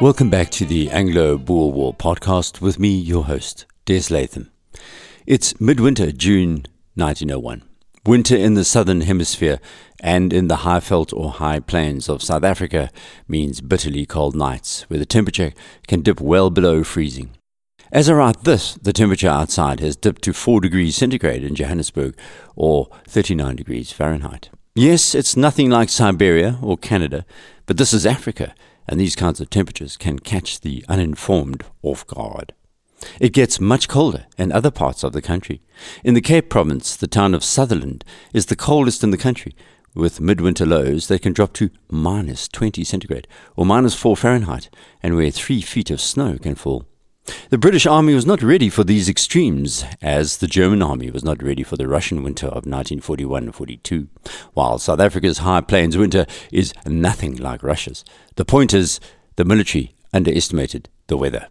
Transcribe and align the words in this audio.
Welcome 0.00 0.30
back 0.30 0.50
to 0.50 0.64
the 0.64 0.90
Anglo 0.90 1.36
Boer 1.36 1.72
War 1.72 1.92
podcast 1.92 2.60
with 2.60 2.78
me, 2.78 2.96
your 2.96 3.24
host, 3.24 3.66
Des 3.84 4.14
Latham. 4.14 4.48
It's 5.26 5.60
midwinter, 5.60 6.12
June 6.12 6.66
1901. 6.94 7.64
Winter 8.06 8.36
in 8.36 8.54
the 8.54 8.62
southern 8.62 9.00
hemisphere 9.00 9.58
and 9.98 10.32
in 10.32 10.46
the 10.46 10.58
high 10.58 10.78
veld 10.78 11.12
or 11.12 11.32
high 11.32 11.58
plains 11.58 12.08
of 12.08 12.22
South 12.22 12.44
Africa 12.44 12.92
means 13.26 13.60
bitterly 13.60 14.06
cold 14.06 14.36
nights 14.36 14.82
where 14.88 15.00
the 15.00 15.04
temperature 15.04 15.52
can 15.88 16.02
dip 16.02 16.20
well 16.20 16.48
below 16.50 16.84
freezing. 16.84 17.30
As 17.90 18.08
I 18.08 18.12
write 18.12 18.44
this, 18.44 18.74
the 18.74 18.92
temperature 18.92 19.28
outside 19.28 19.80
has 19.80 19.96
dipped 19.96 20.22
to 20.22 20.32
4 20.32 20.60
degrees 20.60 20.94
centigrade 20.94 21.42
in 21.42 21.56
Johannesburg 21.56 22.16
or 22.54 22.88
39 23.08 23.56
degrees 23.56 23.90
Fahrenheit. 23.90 24.50
Yes, 24.78 25.12
it's 25.12 25.36
nothing 25.36 25.70
like 25.70 25.88
Siberia 25.88 26.56
or 26.62 26.78
Canada, 26.78 27.26
but 27.66 27.78
this 27.78 27.92
is 27.92 28.06
Africa, 28.06 28.54
and 28.86 29.00
these 29.00 29.16
kinds 29.16 29.40
of 29.40 29.50
temperatures 29.50 29.96
can 29.96 30.20
catch 30.20 30.60
the 30.60 30.84
uninformed 30.88 31.64
off 31.82 32.06
guard. 32.06 32.54
It 33.18 33.32
gets 33.32 33.58
much 33.58 33.88
colder 33.88 34.26
in 34.38 34.52
other 34.52 34.70
parts 34.70 35.02
of 35.02 35.12
the 35.12 35.20
country. 35.20 35.62
In 36.04 36.14
the 36.14 36.20
Cape 36.20 36.48
Province, 36.48 36.94
the 36.94 37.08
town 37.08 37.34
of 37.34 37.42
Sutherland 37.42 38.04
is 38.32 38.46
the 38.46 38.54
coldest 38.54 39.02
in 39.02 39.10
the 39.10 39.16
country, 39.16 39.52
with 39.96 40.20
midwinter 40.20 40.64
lows 40.64 41.08
that 41.08 41.22
can 41.22 41.32
drop 41.32 41.54
to 41.54 41.70
minus 41.90 42.46
20 42.46 42.84
centigrade 42.84 43.26
or 43.56 43.66
minus 43.66 43.96
4 43.96 44.16
Fahrenheit, 44.16 44.70
and 45.02 45.16
where 45.16 45.32
three 45.32 45.60
feet 45.60 45.90
of 45.90 46.00
snow 46.00 46.38
can 46.38 46.54
fall. 46.54 46.86
The 47.50 47.58
British 47.58 47.86
Army 47.86 48.14
was 48.14 48.26
not 48.26 48.42
ready 48.42 48.68
for 48.68 48.84
these 48.84 49.08
extremes, 49.08 49.84
as 50.00 50.38
the 50.38 50.46
German 50.46 50.82
Army 50.82 51.10
was 51.10 51.24
not 51.24 51.42
ready 51.42 51.62
for 51.62 51.76
the 51.76 51.88
Russian 51.88 52.22
winter 52.22 52.46
of 52.46 52.66
1941 52.66 53.52
42, 53.52 54.08
while 54.54 54.78
South 54.78 55.00
Africa's 55.00 55.38
High 55.38 55.60
Plains 55.60 55.96
winter 55.96 56.26
is 56.52 56.72
nothing 56.86 57.36
like 57.36 57.62
Russia's. 57.62 58.04
The 58.36 58.44
point 58.44 58.72
is, 58.74 59.00
the 59.36 59.44
military 59.44 59.94
underestimated 60.12 60.88
the 61.06 61.16
weather. 61.16 61.48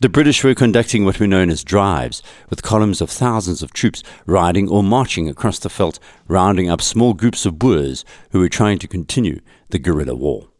The 0.00 0.08
British 0.08 0.42
were 0.42 0.54
conducting 0.54 1.04
what 1.04 1.20
were 1.20 1.28
known 1.28 1.50
as 1.50 1.62
drives, 1.62 2.22
with 2.50 2.62
columns 2.62 3.00
of 3.00 3.08
thousands 3.08 3.62
of 3.62 3.72
troops 3.72 4.02
riding 4.26 4.68
or 4.68 4.82
marching 4.82 5.28
across 5.28 5.60
the 5.60 5.68
veldt, 5.68 6.00
rounding 6.26 6.68
up 6.68 6.82
small 6.82 7.14
groups 7.14 7.46
of 7.46 7.58
Boers 7.58 8.04
who 8.30 8.40
were 8.40 8.48
trying 8.48 8.78
to 8.80 8.88
continue 8.88 9.40
the 9.70 9.78
guerrilla 9.78 10.14
war. 10.14 10.51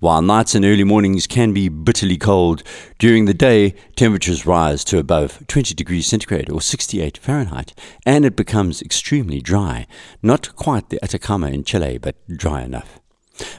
While 0.00 0.22
nights 0.22 0.54
and 0.54 0.64
early 0.64 0.82
mornings 0.82 1.26
can 1.26 1.52
be 1.52 1.68
bitterly 1.68 2.16
cold, 2.16 2.62
during 2.98 3.26
the 3.26 3.34
day 3.34 3.74
temperatures 3.96 4.46
rise 4.46 4.82
to 4.84 4.98
above 4.98 5.46
20 5.46 5.74
degrees 5.74 6.06
centigrade 6.06 6.48
or 6.48 6.62
68 6.62 7.18
Fahrenheit, 7.18 7.74
and 8.06 8.24
it 8.24 8.34
becomes 8.34 8.80
extremely 8.80 9.42
dry. 9.42 9.86
Not 10.22 10.56
quite 10.56 10.88
the 10.88 10.98
Atacama 11.04 11.48
in 11.48 11.64
Chile, 11.64 11.98
but 11.98 12.16
dry 12.34 12.62
enough. 12.62 12.98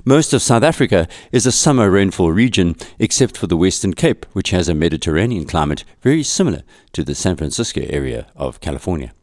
Most 0.04 0.34
of 0.34 0.42
South 0.42 0.64
Africa 0.64 1.08
is 1.32 1.46
a 1.46 1.52
summer 1.52 1.92
rainfall 1.92 2.32
region, 2.32 2.76
except 2.98 3.38
for 3.38 3.46
the 3.46 3.58
Western 3.58 3.94
Cape, 3.94 4.26
which 4.34 4.50
has 4.50 4.68
a 4.68 4.74
Mediterranean 4.74 5.46
climate 5.46 5.84
very 6.02 6.24
similar 6.24 6.64
to 6.94 7.04
the 7.04 7.14
San 7.14 7.36
Francisco 7.36 7.82
area 7.88 8.26
of 8.36 8.60
California. 8.60 9.14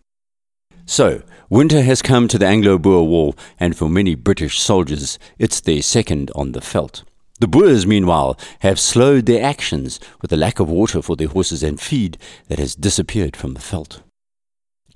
So, 0.87 1.23
winter 1.51 1.83
has 1.83 2.01
come 2.01 2.29
to 2.29 2.39
the 2.39 2.47
Anglo 2.47 2.79
Boer 2.79 3.07
War, 3.07 3.35
and 3.59 3.77
for 3.77 3.89
many 3.89 4.15
British 4.15 4.61
soldiers, 4.61 5.19
it's 5.37 5.61
their 5.61 5.83
second 5.83 6.31
on 6.37 6.53
the 6.53 6.61
veldt. 6.61 7.03
The 7.41 7.47
Boers, 7.47 7.87
meanwhile, 7.87 8.37
have 8.61 8.81
slowed 8.81 9.27
their 9.27 9.45
actions 9.45 10.01
with 10.21 10.31
the 10.31 10.37
lack 10.37 10.59
of 10.59 10.69
water 10.69 11.01
for 11.01 11.15
their 11.15 11.29
horses 11.29 11.63
and 11.63 11.81
feed 11.81 12.19
that 12.49 12.59
has 12.59 12.75
disappeared 12.75 13.37
from 13.37 13.55
the 13.55 13.61
veldt. 13.61 14.03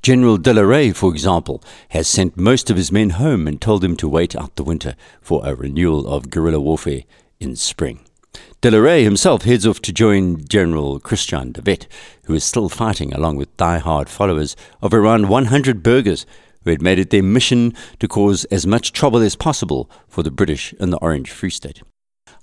General 0.02 0.36
De 0.36 0.52
la 0.52 0.62
Rey, 0.62 0.90
for 0.90 1.12
example, 1.12 1.62
has 1.90 2.08
sent 2.08 2.36
most 2.36 2.68
of 2.68 2.76
his 2.76 2.90
men 2.90 3.10
home 3.10 3.46
and 3.46 3.60
told 3.60 3.80
them 3.82 3.96
to 3.96 4.08
wait 4.08 4.34
out 4.34 4.56
the 4.56 4.64
winter 4.64 4.96
for 5.20 5.46
a 5.46 5.54
renewal 5.54 6.08
of 6.08 6.30
guerrilla 6.30 6.58
warfare 6.58 7.02
in 7.38 7.54
spring. 7.54 8.00
De 8.60 8.72
la 8.72 8.78
Rey 8.78 9.04
himself 9.04 9.42
heads 9.42 9.64
off 9.64 9.80
to 9.82 9.92
join 9.92 10.44
General 10.48 10.98
Christian 10.98 11.52
de 11.52 11.62
Wet, 11.62 11.86
who 12.24 12.34
is 12.34 12.42
still 12.42 12.68
fighting 12.68 13.12
along 13.14 13.36
with 13.36 13.56
die-hard 13.56 14.08
followers 14.08 14.56
of 14.80 14.92
around 14.92 15.28
100 15.28 15.80
burghers 15.84 16.26
who 16.64 16.70
had 16.70 16.82
made 16.82 16.98
it 16.98 17.10
their 17.10 17.22
mission 17.22 17.72
to 18.00 18.08
cause 18.08 18.44
as 18.46 18.66
much 18.66 18.92
trouble 18.92 19.20
as 19.20 19.36
possible 19.36 19.88
for 20.08 20.24
the 20.24 20.30
British 20.32 20.72
in 20.80 20.90
the 20.90 20.98
Orange 20.98 21.30
Free 21.30 21.50
State. 21.50 21.82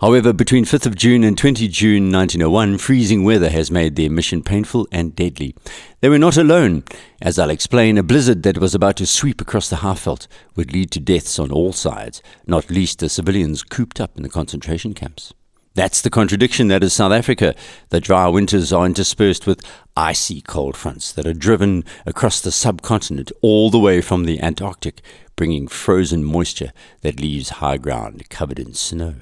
However, 0.01 0.31
between 0.31 0.63
5th 0.63 0.85
of 0.85 0.95
June 0.95 1.25
and 1.25 1.37
20 1.37 1.67
June 1.67 2.09
1901, 2.09 2.77
freezing 2.77 3.25
weather 3.25 3.49
has 3.49 3.69
made 3.69 3.97
their 3.97 4.09
mission 4.09 4.41
painful 4.41 4.87
and 4.93 5.13
deadly. 5.13 5.53
They 5.99 6.07
were 6.07 6.17
not 6.17 6.37
alone. 6.37 6.85
As 7.21 7.37
I'll 7.37 7.49
explain, 7.49 7.97
a 7.97 8.03
blizzard 8.03 8.43
that 8.43 8.59
was 8.59 8.73
about 8.73 8.95
to 8.97 9.05
sweep 9.05 9.41
across 9.41 9.69
the 9.69 9.77
Highveld 9.77 10.27
would 10.55 10.71
lead 10.71 10.91
to 10.91 11.01
deaths 11.01 11.37
on 11.37 11.51
all 11.51 11.73
sides, 11.73 12.23
not 12.47 12.69
least 12.69 12.99
the 12.99 13.09
civilians 13.09 13.61
cooped 13.61 13.99
up 13.99 14.15
in 14.15 14.23
the 14.23 14.29
concentration 14.29 14.93
camps. 14.93 15.33
That's 15.73 16.01
the 16.01 16.09
contradiction 16.09 16.69
that 16.69 16.81
is 16.81 16.93
South 16.93 17.11
Africa. 17.11 17.53
The 17.89 17.99
dry 17.99 18.29
winters 18.29 18.71
are 18.71 18.85
interspersed 18.85 19.45
with 19.45 19.61
icy 19.97 20.39
cold 20.39 20.77
fronts 20.77 21.11
that 21.11 21.27
are 21.27 21.33
driven 21.33 21.83
across 22.05 22.39
the 22.39 22.53
subcontinent 22.53 23.33
all 23.41 23.69
the 23.69 23.79
way 23.79 23.99
from 23.99 24.23
the 24.23 24.39
Antarctic, 24.39 25.01
bringing 25.35 25.67
frozen 25.67 26.23
moisture 26.23 26.71
that 27.01 27.19
leaves 27.19 27.49
high 27.49 27.77
ground 27.77 28.29
covered 28.29 28.59
in 28.59 28.73
snow. 28.73 29.15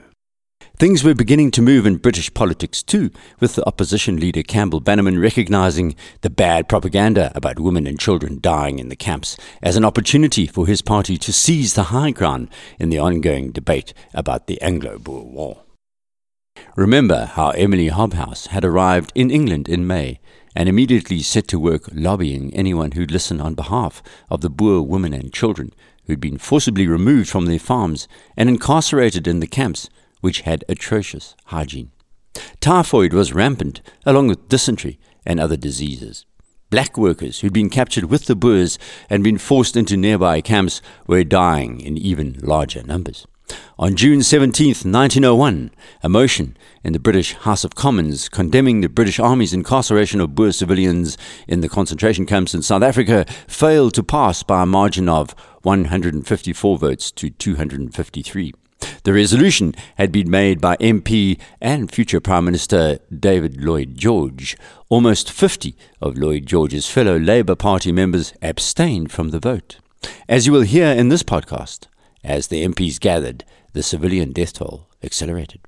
Things 0.80 1.04
were 1.04 1.16
beginning 1.16 1.50
to 1.52 1.64
move 1.64 1.88
in 1.88 1.98
British 1.98 2.32
politics 2.36 2.84
too, 2.84 3.10
with 3.40 3.56
the 3.56 3.66
opposition 3.66 4.18
leader 4.18 4.44
Campbell 4.44 4.80
Bannerman 4.80 5.20
recognizing 5.20 5.96
the 6.22 6.30
bad 6.30 6.70
propaganda 6.70 7.32
about 7.34 7.60
women 7.60 7.88
and 7.88 8.00
children 8.00 8.38
dying 8.40 8.78
in 8.78 8.90
the 8.90 8.96
camps 8.96 9.38
as 9.64 9.76
an 9.76 9.84
opportunity 9.84 10.46
for 10.46 10.68
his 10.68 10.84
party 10.84 11.18
to 11.18 11.34
seize 11.34 11.74
the 11.74 11.86
high 11.86 12.12
ground 12.12 12.50
in 12.78 12.90
the 12.90 13.00
ongoing 13.00 13.52
debate 13.52 13.92
about 14.14 14.46
the 14.46 14.62
Anglo 14.62 15.00
Boer 15.00 15.24
War. 15.24 15.64
Remember 16.76 17.26
how 17.26 17.50
Emily 17.50 17.90
Hobhouse 17.90 18.50
had 18.50 18.64
arrived 18.64 19.12
in 19.16 19.32
England 19.32 19.68
in 19.68 19.88
May 19.88 20.20
and 20.56 20.70
immediately 20.70 21.24
set 21.24 21.48
to 21.48 21.60
work 21.60 21.90
lobbying 21.92 22.54
anyone 22.54 22.92
who'd 22.92 23.10
listen 23.10 23.42
on 23.42 23.56
behalf 23.56 24.04
of 24.30 24.42
the 24.42 24.50
Boer 24.52 24.84
women 24.84 25.16
and 25.16 25.34
children 25.34 25.74
who'd 26.06 26.22
been 26.22 26.38
forcibly 26.38 26.86
removed 26.86 27.30
from 27.30 27.48
their 27.48 27.58
farms 27.58 28.08
and 28.38 28.48
incarcerated 28.48 29.28
in 29.28 29.40
the 29.40 29.48
camps 29.48 29.90
which 30.28 30.42
had 30.42 30.66
atrocious 30.68 31.38
hygiene. 31.46 31.90
Typhoid 32.60 33.14
was 33.14 33.32
rampant, 33.32 33.80
along 34.06 34.28
with 34.28 34.50
dysentery 34.50 35.00
and 35.26 35.40
other 35.40 35.56
diseases. 35.56 36.26
Black 36.70 36.98
workers 36.98 37.40
who'd 37.40 37.54
been 37.54 37.70
captured 37.70 38.04
with 38.04 38.26
the 38.26 38.36
Boers 38.36 38.78
and 39.10 39.24
been 39.24 39.38
forced 39.38 39.78
into 39.78 39.96
nearby 39.96 40.42
camps 40.42 40.82
were 41.08 41.24
dying 41.24 41.80
in 41.80 41.98
even 41.98 42.38
larger 42.42 42.84
numbers. 42.84 43.26
On 43.80 43.96
June 43.96 44.22
17, 44.22 44.68
1901, 44.68 45.72
a 46.04 46.10
motion 46.10 46.58
in 46.84 46.92
the 46.92 47.00
British 47.00 47.34
House 47.34 47.64
of 47.64 47.76
Commons 47.76 48.28
condemning 48.28 48.82
the 48.82 48.90
British 48.90 49.22
Army's 49.22 49.54
incarceration 49.54 50.20
of 50.20 50.36
Boer 50.36 50.52
civilians 50.52 51.18
in 51.48 51.62
the 51.62 51.70
concentration 51.70 52.26
camps 52.26 52.54
in 52.54 52.62
South 52.62 52.84
Africa 52.84 53.26
failed 53.48 53.94
to 53.94 54.04
pass 54.04 54.44
by 54.44 54.64
a 54.64 54.66
margin 54.66 55.08
of 55.08 55.34
154 55.62 56.78
votes 56.78 57.12
to 57.12 57.30
253. 57.30 58.52
The 59.04 59.14
resolution 59.14 59.74
had 59.96 60.12
been 60.12 60.30
made 60.30 60.60
by 60.60 60.76
MP 60.78 61.40
and 61.62 61.92
future 61.92 62.20
Prime 62.20 62.46
Minister 62.46 63.00
David 63.18 63.64
Lloyd 63.64 63.96
George. 63.96 64.58
Almost 64.90 65.32
50 65.32 65.76
of 66.02 66.18
Lloyd 66.18 66.46
George's 66.46 66.90
fellow 66.90 67.18
Labour 67.18 67.56
Party 67.56 67.92
members 67.92 68.34
abstained 68.42 69.12
from 69.12 69.30
the 69.30 69.40
vote. 69.40 69.78
As 70.28 70.46
you 70.46 70.52
will 70.52 70.62
hear 70.62 70.88
in 70.88 71.10
this 71.10 71.24
podcast, 71.24 71.88
as 72.24 72.48
the 72.48 72.66
MPs 72.66 73.00
gathered, 73.00 73.46
the 73.74 73.84
civilian 73.84 74.32
death 74.34 74.54
toll 74.54 74.88
accelerated. 75.04 75.62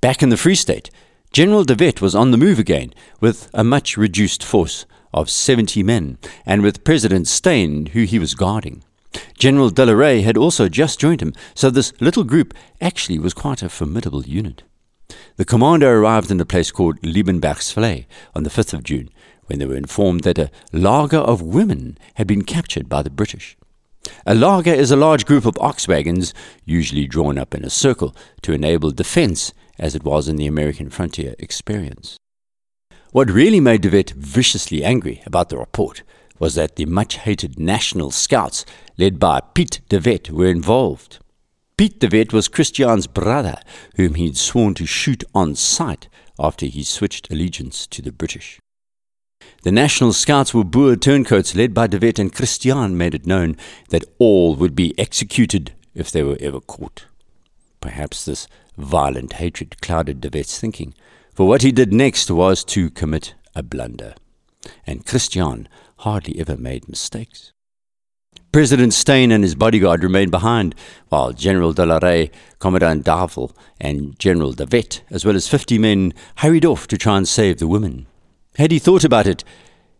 Back 0.00 0.22
in 0.22 0.28
the 0.28 0.36
Free 0.36 0.54
State, 0.54 0.90
General 1.32 1.64
de 1.64 1.74
Wet 1.74 2.02
was 2.02 2.14
on 2.14 2.30
the 2.30 2.36
move 2.36 2.58
again 2.58 2.92
with 3.20 3.48
a 3.54 3.64
much 3.64 3.96
reduced 3.96 4.44
force 4.44 4.84
of 5.14 5.30
70 5.30 5.82
men 5.82 6.18
and 6.44 6.62
with 6.62 6.84
President 6.84 7.26
Steyn, 7.26 7.86
who 7.86 8.02
he 8.02 8.18
was 8.18 8.34
guarding. 8.34 8.84
General 9.38 9.70
De 9.70 10.22
had 10.22 10.36
also 10.36 10.68
just 10.68 11.00
joined 11.00 11.20
him, 11.20 11.32
so 11.54 11.70
this 11.70 11.92
little 12.00 12.24
group 12.24 12.54
actually 12.80 13.18
was 13.18 13.34
quite 13.34 13.62
a 13.62 13.68
formidable 13.68 14.22
unit. 14.24 14.62
The 15.36 15.44
commander 15.44 15.98
arrived 15.98 16.30
in 16.30 16.40
a 16.40 16.44
place 16.44 16.70
called 16.70 17.00
Liebenbergsvlei 17.02 18.06
on 18.34 18.42
the 18.44 18.50
5th 18.50 18.72
of 18.72 18.84
June, 18.84 19.10
when 19.46 19.58
they 19.58 19.66
were 19.66 19.76
informed 19.76 20.22
that 20.22 20.38
a 20.38 20.50
laager 20.72 21.18
of 21.18 21.42
women 21.42 21.98
had 22.14 22.26
been 22.26 22.42
captured 22.42 22.88
by 22.88 23.02
the 23.02 23.10
British. 23.10 23.56
A 24.26 24.34
laager 24.34 24.72
is 24.72 24.90
a 24.90 24.96
large 24.96 25.26
group 25.26 25.44
of 25.44 25.58
ox 25.60 25.86
wagons, 25.86 26.32
usually 26.64 27.06
drawn 27.06 27.38
up 27.38 27.54
in 27.54 27.64
a 27.64 27.70
circle, 27.70 28.14
to 28.42 28.52
enable 28.52 28.90
defense, 28.90 29.52
as 29.78 29.94
it 29.94 30.04
was 30.04 30.28
in 30.28 30.36
the 30.36 30.46
American 30.46 30.90
frontier 30.90 31.34
experience. 31.38 32.16
What 33.10 33.30
really 33.30 33.60
made 33.60 33.82
De 33.82 33.90
Wet 33.90 34.10
viciously 34.10 34.82
angry 34.82 35.22
about 35.26 35.50
the 35.50 35.58
report 35.58 36.02
was 36.42 36.56
that 36.56 36.74
the 36.74 36.84
much 36.86 37.18
hated 37.18 37.56
National 37.56 38.10
Scouts, 38.10 38.66
led 38.98 39.20
by 39.20 39.38
Piet 39.54 39.80
de 39.88 40.00
Wet, 40.00 40.28
were 40.28 40.48
involved. 40.48 41.20
Piet 41.76 42.00
de 42.00 42.08
Wet 42.08 42.32
was 42.32 42.48
Christian's 42.48 43.06
brother, 43.06 43.60
whom 43.94 44.14
he'd 44.14 44.36
sworn 44.36 44.74
to 44.74 44.84
shoot 44.84 45.22
on 45.36 45.54
sight 45.54 46.08
after 46.40 46.66
he 46.66 46.82
switched 46.82 47.30
allegiance 47.30 47.86
to 47.86 48.02
the 48.02 48.10
British. 48.10 48.58
The 49.62 49.70
National 49.70 50.12
Scouts 50.12 50.52
were 50.52 50.64
Boer 50.64 50.96
turncoats 50.96 51.54
led 51.54 51.72
by 51.72 51.86
de 51.86 52.00
Wet, 52.00 52.18
and 52.18 52.34
Christian 52.34 52.98
made 52.98 53.14
it 53.14 53.24
known 53.24 53.56
that 53.90 54.04
all 54.18 54.56
would 54.56 54.74
be 54.74 54.98
executed 54.98 55.70
if 55.94 56.10
they 56.10 56.24
were 56.24 56.38
ever 56.40 56.60
caught. 56.60 57.06
Perhaps 57.80 58.24
this 58.24 58.48
violent 58.76 59.34
hatred 59.34 59.80
clouded 59.80 60.20
de 60.20 60.28
Wet's 60.28 60.58
thinking, 60.58 60.92
for 61.36 61.46
what 61.46 61.62
he 61.62 61.70
did 61.70 61.92
next 61.92 62.32
was 62.32 62.64
to 62.64 62.90
commit 62.90 63.34
a 63.54 63.62
blunder. 63.62 64.14
And 64.84 65.06
Christian 65.06 65.68
hardly 66.02 66.38
ever 66.40 66.56
made 66.56 66.88
mistakes. 66.88 67.52
President 68.50 68.92
Steyn 68.92 69.30
and 69.30 69.44
his 69.44 69.54
bodyguard 69.54 70.02
remained 70.02 70.30
behind, 70.30 70.74
while 71.08 71.32
General 71.32 71.72
de 71.72 71.86
la 71.86 71.98
Rey, 72.02 72.30
Commandant 72.58 73.04
Davel, 73.04 73.54
and 73.80 74.18
General 74.18 74.52
de 74.52 74.66
Wet, 74.66 75.02
as 75.10 75.24
well 75.24 75.36
as 75.36 75.48
fifty 75.48 75.78
men, 75.78 76.12
hurried 76.36 76.66
off 76.66 76.86
to 76.88 76.98
try 76.98 77.16
and 77.16 77.26
save 77.26 77.58
the 77.58 77.68
women. 77.68 78.06
Had 78.56 78.72
he 78.72 78.78
thought 78.78 79.04
about 79.04 79.26
it, 79.26 79.44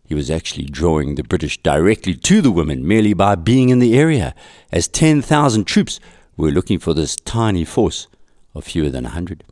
he 0.05 0.13
was 0.13 0.29
actually 0.29 0.65
drawing 0.65 1.15
the 1.15 1.23
British 1.23 1.57
directly 1.63 2.13
to 2.15 2.41
the 2.41 2.51
women 2.51 2.85
merely 2.87 3.13
by 3.13 3.35
being 3.35 3.69
in 3.69 3.79
the 3.79 3.97
area, 3.97 4.35
as 4.71 4.87
10,000 4.87 5.63
troops 5.63 5.99
were 6.35 6.51
looking 6.51 6.79
for 6.79 6.93
this 6.93 7.15
tiny 7.15 7.63
force 7.63 8.07
of 8.53 8.65
fewer 8.65 8.89
than 8.89 9.05
a 9.05 9.09
hundred. 9.09 9.43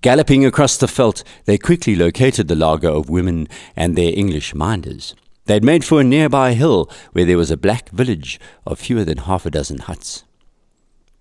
Galloping 0.00 0.46
across 0.46 0.76
the 0.78 0.86
veldt, 0.86 1.22
they 1.44 1.58
quickly 1.58 1.94
located 1.94 2.48
the 2.48 2.56
laager 2.56 2.88
of 2.88 3.10
women 3.10 3.48
and 3.76 3.94
their 3.94 4.12
English 4.16 4.54
minders. 4.54 5.14
They 5.48 5.54
had 5.54 5.64
made 5.64 5.82
for 5.82 5.98
a 5.98 6.04
nearby 6.04 6.52
hill 6.52 6.90
where 7.12 7.24
there 7.24 7.38
was 7.38 7.50
a 7.50 7.56
black 7.56 7.88
village 7.88 8.38
of 8.66 8.78
fewer 8.78 9.02
than 9.02 9.16
half 9.16 9.46
a 9.46 9.50
dozen 9.50 9.78
huts. 9.78 10.24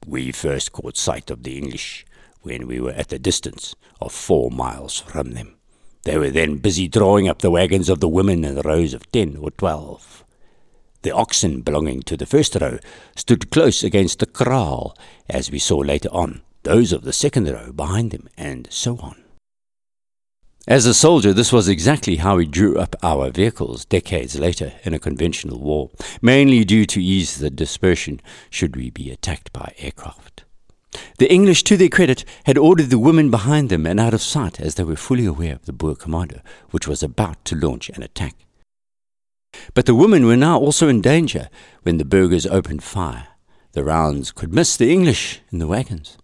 We 0.05 0.33
first 0.33 0.73
caught 0.73 0.97
sight 0.97 1.31
of 1.31 1.43
the 1.43 1.57
English 1.57 2.05
when 2.41 2.67
we 2.67 2.81
were 2.81 2.91
at 2.91 3.07
the 3.07 3.19
distance 3.19 3.73
of 4.01 4.11
four 4.11 4.51
miles 4.51 4.99
from 4.99 5.31
them. 5.31 5.55
They 6.03 6.17
were 6.17 6.29
then 6.29 6.57
busy 6.57 6.89
drawing 6.89 7.29
up 7.29 7.39
the 7.39 7.49
wagons 7.49 7.87
of 7.87 8.01
the 8.01 8.09
women 8.09 8.43
in 8.43 8.59
rows 8.59 8.93
of 8.93 9.09
ten 9.13 9.37
or 9.37 9.49
twelve. 9.49 10.25
The 11.03 11.11
oxen 11.11 11.61
belonging 11.61 12.01
to 12.01 12.17
the 12.17 12.25
first 12.25 12.53
row 12.59 12.79
stood 13.15 13.49
close 13.49 13.81
against 13.81 14.19
the 14.19 14.25
kraal, 14.25 14.93
as 15.29 15.49
we 15.49 15.59
saw 15.59 15.77
later 15.77 16.09
on, 16.11 16.41
those 16.63 16.91
of 16.91 17.05
the 17.05 17.13
second 17.13 17.47
row 17.47 17.71
behind 17.71 18.11
them, 18.11 18.27
and 18.35 18.67
so 18.69 18.97
on. 18.97 19.23
As 20.67 20.85
a 20.85 20.93
soldier, 20.93 21.31
this 21.31 21.53
was 21.53 21.69
exactly 21.69 22.17
how 22.17 22.35
we 22.35 22.45
drew 22.45 22.77
up 22.77 22.93
our 23.01 23.31
vehicles 23.31 23.85
decades 23.85 24.37
later 24.37 24.73
in 24.83 24.93
a 24.93 24.99
conventional 24.99 25.59
war, 25.59 25.91
mainly 26.21 26.65
due 26.65 26.85
to 26.87 27.01
ease 27.01 27.37
the 27.37 27.49
dispersion 27.49 28.19
should 28.49 28.75
we 28.75 28.89
be 28.89 29.09
attacked 29.09 29.53
by 29.53 29.73
aircraft. 29.77 30.43
The 31.19 31.31
English, 31.31 31.63
to 31.63 31.77
their 31.77 31.87
credit, 31.87 32.25
had 32.45 32.57
ordered 32.57 32.89
the 32.89 32.99
women 32.99 33.31
behind 33.31 33.69
them 33.69 33.85
and 33.85 33.97
out 33.97 34.13
of 34.13 34.21
sight 34.21 34.59
as 34.59 34.75
they 34.75 34.83
were 34.83 34.97
fully 34.97 35.25
aware 35.25 35.53
of 35.53 35.65
the 35.67 35.71
Boer 35.71 35.95
commander, 35.95 36.41
which 36.71 36.85
was 36.85 37.01
about 37.01 37.45
to 37.45 37.55
launch 37.55 37.89
an 37.91 38.03
attack. 38.03 38.35
But 39.73 39.85
the 39.85 39.95
women 39.95 40.25
were 40.25 40.35
now 40.35 40.59
also 40.59 40.89
in 40.89 40.99
danger 40.99 41.49
when 41.83 41.97
the 41.97 42.03
burghers 42.03 42.45
opened 42.45 42.83
fire. 42.83 43.27
The 43.71 43.85
rounds 43.85 44.33
could 44.33 44.53
miss 44.53 44.75
the 44.75 44.91
English 44.91 45.39
in 45.49 45.59
the 45.59 45.67
wagons. 45.67 46.17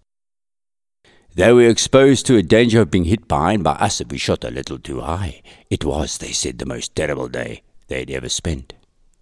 They 1.36 1.52
were 1.52 1.68
exposed 1.68 2.28
to 2.28 2.38
a 2.38 2.44
danger 2.44 2.82
of 2.82 2.92
being 2.92 3.06
hit 3.06 3.28
behind 3.28 3.64
by 3.64 3.72
us 3.74 4.00
if 4.00 4.12
we 4.12 4.20
shot 4.20 4.44
a 4.44 4.52
little 4.52 4.78
too 4.78 5.02
high. 5.02 5.42
It 5.70 5.84
was, 5.84 6.20
they 6.20 6.32
said, 6.32 6.60
the 6.60 6.66
most 6.66 6.96
terrible 6.96 7.28
day 7.28 7.64
they'd 7.88 8.12
ever 8.12 8.30
spent, 8.30 8.74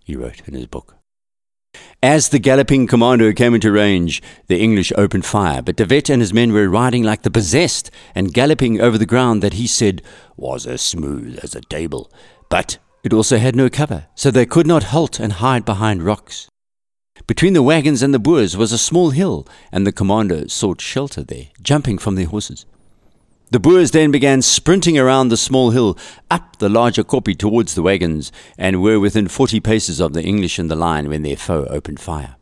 he 0.03 0.17
wrote 0.17 0.41
in 0.45 0.53
his 0.53 0.67
book. 0.67 0.97
As 2.03 2.29
the 2.29 2.39
galloping 2.39 2.85
commando 2.85 3.31
came 3.31 3.55
into 3.55 3.71
range, 3.71 4.21
the 4.47 4.59
English 4.59 4.91
opened 4.97 5.25
fire, 5.25 5.61
but 5.61 5.77
De 5.77 5.85
Wet 5.85 6.09
and 6.09 6.21
his 6.21 6.33
men 6.33 6.51
were 6.51 6.67
riding 6.67 7.03
like 7.03 7.21
the 7.21 7.31
possessed 7.31 7.89
and 8.13 8.33
galloping 8.33 8.81
over 8.81 8.97
the 8.97 9.05
ground 9.05 9.41
that 9.41 9.53
he 9.53 9.65
said 9.65 10.01
was 10.35 10.67
as 10.67 10.81
smooth 10.81 11.39
as 11.41 11.55
a 11.55 11.61
table. 11.61 12.11
But 12.49 12.77
it 13.05 13.13
also 13.13 13.37
had 13.37 13.55
no 13.55 13.69
cover, 13.69 14.07
so 14.15 14.31
they 14.31 14.45
could 14.45 14.67
not 14.67 14.85
halt 14.85 15.17
and 15.17 15.33
hide 15.33 15.63
behind 15.63 16.03
rocks. 16.03 16.50
Between 17.31 17.53
the 17.53 17.63
wagons 17.63 18.03
and 18.03 18.13
the 18.13 18.19
Boers 18.19 18.57
was 18.57 18.73
a 18.73 18.77
small 18.77 19.11
hill, 19.11 19.47
and 19.71 19.87
the 19.87 19.93
commander 19.93 20.49
sought 20.49 20.81
shelter 20.81 21.23
there, 21.23 21.45
jumping 21.61 21.97
from 21.97 22.15
their 22.15 22.25
horses. 22.25 22.65
The 23.51 23.59
Boers 23.59 23.91
then 23.91 24.11
began 24.11 24.41
sprinting 24.41 24.99
around 24.99 25.29
the 25.29 25.37
small 25.37 25.69
hill, 25.69 25.97
up 26.29 26.57
the 26.57 26.67
larger 26.67 27.05
kopje 27.05 27.37
towards 27.37 27.73
the 27.73 27.83
wagons, 27.83 28.33
and 28.57 28.81
were 28.81 28.99
within 28.99 29.29
forty 29.29 29.61
paces 29.61 30.01
of 30.01 30.11
the 30.11 30.21
English 30.21 30.59
in 30.59 30.67
the 30.67 30.75
line 30.75 31.07
when 31.07 31.23
their 31.23 31.37
foe 31.37 31.63
opened 31.69 32.01
fire. 32.01 32.35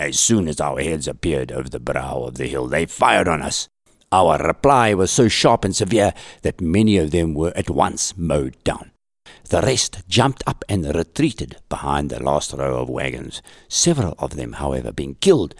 As 0.00 0.18
soon 0.18 0.48
as 0.48 0.60
our 0.60 0.80
heads 0.80 1.06
appeared 1.06 1.52
over 1.52 1.68
the 1.68 1.78
brow 1.78 2.24
of 2.24 2.38
the 2.38 2.48
hill, 2.48 2.66
they 2.66 2.86
fired 2.86 3.28
on 3.28 3.40
us. 3.40 3.68
Our 4.10 4.38
reply 4.38 4.94
was 4.94 5.12
so 5.12 5.28
sharp 5.28 5.64
and 5.64 5.76
severe 5.76 6.12
that 6.42 6.60
many 6.60 6.96
of 6.96 7.12
them 7.12 7.34
were 7.34 7.52
at 7.54 7.70
once 7.70 8.16
mowed 8.16 8.56
down. 8.64 8.90
The 9.48 9.62
rest 9.62 10.02
jumped 10.08 10.42
up 10.46 10.64
and 10.68 10.84
retreated 10.84 11.58
behind 11.68 12.10
the 12.10 12.22
last 12.22 12.52
row 12.52 12.80
of 12.80 12.88
wagons, 12.88 13.42
several 13.68 14.14
of 14.18 14.34
them, 14.34 14.54
however, 14.54 14.90
being 14.90 15.14
killed 15.16 15.54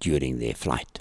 during 0.00 0.38
their 0.38 0.54
flight. 0.54 1.00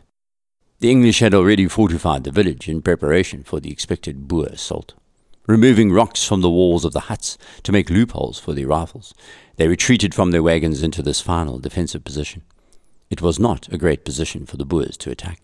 The 0.80 0.92
English 0.92 1.20
had 1.20 1.34
already 1.34 1.68
fortified 1.68 2.26
the 2.26 2.32
village 2.32 2.68
in 2.68 2.82
preparation 2.82 3.44
for 3.44 3.60
the 3.60 3.72
expected 3.72 4.28
Boer 4.28 4.48
assault. 4.48 4.94
Removing 5.48 5.94
rocks 5.94 6.28
from 6.28 6.42
the 6.42 6.50
walls 6.50 6.84
of 6.84 6.92
the 6.92 7.08
huts 7.08 7.38
to 7.64 7.72
make 7.72 7.90
loopholes 7.90 8.40
for 8.40 8.54
their 8.54 8.68
rifles, 8.68 9.14
they 9.56 9.70
retreated 9.70 10.14
from 10.14 10.32
their 10.32 10.44
wagons 10.44 10.84
into 10.84 11.02
this 11.02 11.22
final 11.22 11.60
defensive 11.60 12.04
position. 12.04 12.42
It 13.10 13.22
was 13.22 13.40
not 13.40 13.72
a 13.72 13.78
great 13.78 14.04
position 14.04 14.46
for 14.46 14.58
the 14.58 14.66
Boers 14.66 14.98
to 14.98 15.12
attack. 15.12 15.40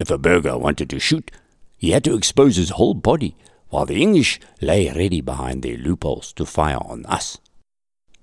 If 0.00 0.10
a 0.10 0.16
burgher 0.16 0.56
wanted 0.56 0.88
to 0.90 0.98
shoot, 0.98 1.30
he 1.76 1.90
had 1.90 2.04
to 2.04 2.14
expose 2.14 2.56
his 2.56 2.70
whole 2.70 2.94
body 2.94 3.36
while 3.70 3.86
the 3.86 4.02
English 4.02 4.38
lay 4.60 4.90
ready 4.90 5.20
behind 5.20 5.62
their 5.62 5.76
loopholes 5.76 6.32
to 6.34 6.44
fire 6.44 6.78
on 6.80 7.06
us. 7.06 7.38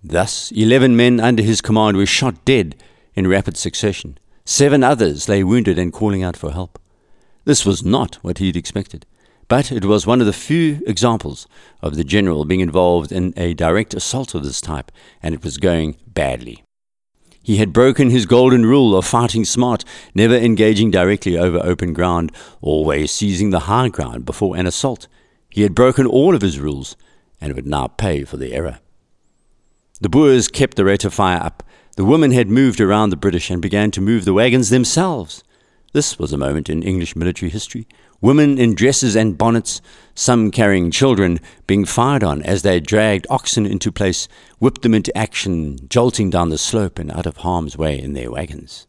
Thus, 0.03 0.51
eleven 0.51 0.95
men 0.95 1.19
under 1.19 1.41
his 1.41 1.61
command 1.61 1.97
were 1.97 2.05
shot 2.05 2.45
dead 2.45 2.75
in 3.15 3.27
rapid 3.27 3.57
succession. 3.57 4.17
Seven 4.45 4.83
others 4.83 5.27
lay 5.27 5.43
wounded 5.43 5.79
and 5.79 5.91
calling 5.91 6.23
out 6.23 6.37
for 6.37 6.51
help. 6.51 6.79
This 7.45 7.65
was 7.65 7.83
not 7.83 8.15
what 8.21 8.37
he 8.37 8.47
had 8.47 8.55
expected, 8.55 9.05
but 9.47 9.71
it 9.71 9.85
was 9.85 10.05
one 10.05 10.19
of 10.19 10.27
the 10.27 10.33
few 10.33 10.81
examples 10.85 11.47
of 11.81 11.95
the 11.95 12.03
general 12.03 12.45
being 12.45 12.59
involved 12.59 13.11
in 13.11 13.33
a 13.37 13.53
direct 13.53 13.93
assault 13.93 14.35
of 14.35 14.43
this 14.43 14.61
type, 14.61 14.91
and 15.23 15.33
it 15.33 15.43
was 15.43 15.57
going 15.57 15.97
badly. 16.07 16.63
He 17.41 17.57
had 17.57 17.71
broken 17.71 18.09
his 18.09 18.25
golden 18.25 18.65
rule 18.65 18.95
of 18.97 19.05
fighting 19.05 19.45
smart, 19.45 19.85
never 20.13 20.35
engaging 20.35 20.91
directly 20.91 21.37
over 21.37 21.59
open 21.63 21.93
ground, 21.93 22.33
always 22.61 23.09
seizing 23.09 23.51
the 23.51 23.61
high 23.61 23.87
ground 23.87 24.25
before 24.25 24.57
an 24.57 24.67
assault, 24.67 25.07
he 25.57 25.63
had 25.63 25.73
broken 25.73 26.05
all 26.05 26.35
of 26.35 26.43
his 26.43 26.59
rules 26.59 26.95
and 27.41 27.55
would 27.55 27.65
now 27.65 27.87
pay 27.87 28.23
for 28.23 28.37
the 28.37 28.53
error. 28.53 28.77
The 29.99 30.07
Boers 30.07 30.49
kept 30.49 30.77
the 30.77 30.85
rate 30.85 31.03
of 31.03 31.15
fire 31.15 31.41
up. 31.41 31.63
The 31.95 32.05
women 32.05 32.29
had 32.29 32.47
moved 32.47 32.79
around 32.79 33.09
the 33.09 33.15
British 33.15 33.49
and 33.49 33.59
began 33.59 33.89
to 33.89 33.99
move 33.99 34.23
the 34.23 34.35
wagons 34.35 34.69
themselves. 34.69 35.43
This 35.93 36.19
was 36.19 36.31
a 36.31 36.37
moment 36.37 36.69
in 36.69 36.83
English 36.83 37.15
military 37.15 37.49
history. 37.49 37.87
Women 38.21 38.59
in 38.59 38.75
dresses 38.75 39.15
and 39.15 39.35
bonnets, 39.35 39.81
some 40.13 40.51
carrying 40.51 40.91
children, 40.91 41.39
being 41.65 41.85
fired 41.85 42.23
on 42.23 42.43
as 42.43 42.61
they 42.61 42.79
dragged 42.79 43.25
oxen 43.27 43.65
into 43.65 43.91
place, 43.91 44.27
whipped 44.59 44.83
them 44.83 44.93
into 44.93 45.17
action, 45.17 45.79
jolting 45.89 46.29
down 46.29 46.49
the 46.49 46.59
slope 46.59 46.99
and 46.99 47.11
out 47.11 47.25
of 47.25 47.37
harm's 47.37 47.75
way 47.75 47.99
in 47.99 48.13
their 48.13 48.29
wagons. 48.29 48.85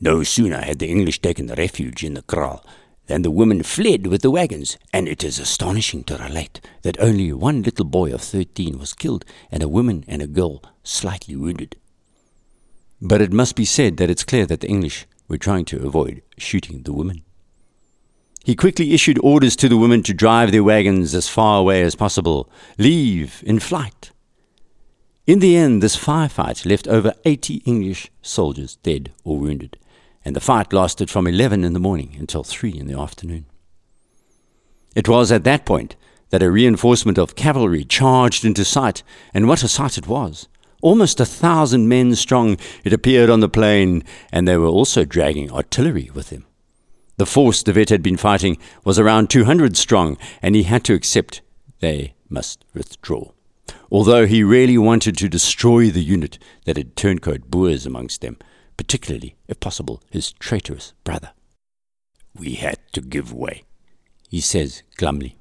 No 0.00 0.22
sooner 0.22 0.62
had 0.62 0.78
the 0.78 0.88
English 0.88 1.20
taken 1.20 1.48
refuge 1.48 2.02
in 2.02 2.14
the 2.14 2.22
kraal 2.22 2.64
then 3.08 3.22
the 3.22 3.30
women 3.30 3.62
fled 3.62 4.06
with 4.06 4.20
the 4.20 4.30
wagons, 4.30 4.76
and 4.92 5.08
it 5.08 5.24
is 5.24 5.38
astonishing 5.38 6.04
to 6.04 6.18
relate 6.18 6.60
that 6.82 7.00
only 7.00 7.32
one 7.32 7.62
little 7.62 7.86
boy 7.86 8.12
of 8.12 8.20
thirteen 8.20 8.78
was 8.78 8.92
killed, 8.92 9.24
and 9.50 9.62
a 9.62 9.68
woman 9.68 10.04
and 10.06 10.20
a 10.20 10.26
girl 10.26 10.62
slightly 10.84 11.34
wounded. 11.34 11.76
But 13.00 13.22
it 13.22 13.32
must 13.32 13.56
be 13.56 13.64
said 13.64 13.96
that 13.96 14.10
it's 14.10 14.24
clear 14.24 14.44
that 14.46 14.60
the 14.60 14.68
English 14.68 15.06
were 15.26 15.38
trying 15.38 15.64
to 15.66 15.86
avoid 15.86 16.22
shooting 16.36 16.82
the 16.82 16.92
women. 16.92 17.22
He 18.44 18.54
quickly 18.54 18.92
issued 18.92 19.18
orders 19.22 19.56
to 19.56 19.68
the 19.68 19.76
women 19.76 20.02
to 20.02 20.14
drive 20.14 20.52
their 20.52 20.64
wagons 20.64 21.14
as 21.14 21.28
far 21.28 21.60
away 21.60 21.82
as 21.82 21.94
possible, 21.94 22.50
leave 22.76 23.42
in 23.46 23.58
flight. 23.58 24.10
In 25.26 25.38
the 25.38 25.56
end, 25.56 25.82
this 25.82 25.96
firefight 25.96 26.66
left 26.66 26.86
over 26.86 27.14
80 27.24 27.62
English 27.64 28.10
soldiers 28.20 28.76
dead 28.76 29.12
or 29.24 29.38
wounded 29.38 29.78
and 30.28 30.36
the 30.36 30.40
fight 30.40 30.74
lasted 30.74 31.08
from 31.08 31.26
11 31.26 31.64
in 31.64 31.72
the 31.72 31.80
morning 31.80 32.14
until 32.18 32.44
3 32.44 32.70
in 32.78 32.86
the 32.86 32.98
afternoon. 32.98 33.46
It 34.94 35.08
was 35.08 35.32
at 35.32 35.44
that 35.44 35.64
point 35.64 35.96
that 36.28 36.42
a 36.42 36.50
reinforcement 36.50 37.16
of 37.16 37.34
cavalry 37.34 37.82
charged 37.82 38.44
into 38.44 38.62
sight, 38.62 39.02
and 39.32 39.48
what 39.48 39.62
a 39.62 39.68
sight 39.68 39.96
it 39.96 40.06
was! 40.06 40.46
Almost 40.82 41.18
a 41.18 41.24
thousand 41.24 41.88
men 41.88 42.14
strong, 42.14 42.58
it 42.84 42.92
appeared 42.92 43.30
on 43.30 43.40
the 43.40 43.48
plain, 43.48 44.04
and 44.30 44.46
they 44.46 44.58
were 44.58 44.66
also 44.66 45.06
dragging 45.06 45.50
artillery 45.50 46.10
with 46.12 46.28
them. 46.28 46.44
The 47.16 47.24
force 47.24 47.62
De 47.62 47.72
Wet 47.72 47.88
had 47.88 48.02
been 48.02 48.18
fighting 48.18 48.58
was 48.84 48.98
around 48.98 49.30
200 49.30 49.78
strong, 49.78 50.18
and 50.42 50.54
he 50.54 50.64
had 50.64 50.84
to 50.84 50.94
accept 50.94 51.40
they 51.80 52.14
must 52.28 52.66
withdraw. 52.74 53.32
Although 53.90 54.26
he 54.26 54.42
really 54.42 54.76
wanted 54.76 55.16
to 55.16 55.28
destroy 55.30 55.88
the 55.88 56.04
unit 56.04 56.38
that 56.66 56.76
had 56.76 56.96
turncoat 56.96 57.50
Boers 57.50 57.86
amongst 57.86 58.20
them, 58.20 58.36
particularly, 58.78 59.36
if 59.46 59.60
possible, 59.60 60.02
his 60.10 60.32
traitorous 60.32 60.94
brother. 61.04 61.32
We 62.34 62.54
had 62.54 62.78
to 62.92 63.02
give 63.02 63.34
way, 63.34 63.64
he 64.30 64.40
says 64.40 64.82
glumly. 64.96 65.36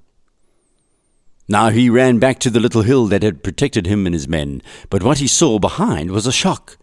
Now 1.47 1.69
he 1.69 1.89
ran 1.89 2.19
back 2.19 2.39
to 2.39 2.49
the 2.49 2.59
little 2.59 2.81
hill 2.81 3.07
that 3.07 3.23
had 3.23 3.43
protected 3.43 3.87
him 3.87 4.05
and 4.05 4.13
his 4.13 4.27
men, 4.27 4.61
but 4.89 5.03
what 5.03 5.19
he 5.19 5.27
saw 5.27 5.59
behind 5.59 6.11
was 6.11 6.27
a 6.27 6.31
shock. 6.33 6.77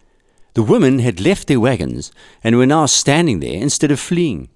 The 0.55 0.63
women 0.63 1.01
had 1.01 1.21
left 1.21 1.49
their 1.49 1.61
wagons 1.61 2.13
and 2.43 2.57
were 2.57 2.65
now 2.65 2.87
standing 2.87 3.41
there 3.41 3.61
instead 3.61 3.91
of 3.91 4.01
fleeing. 4.01 4.49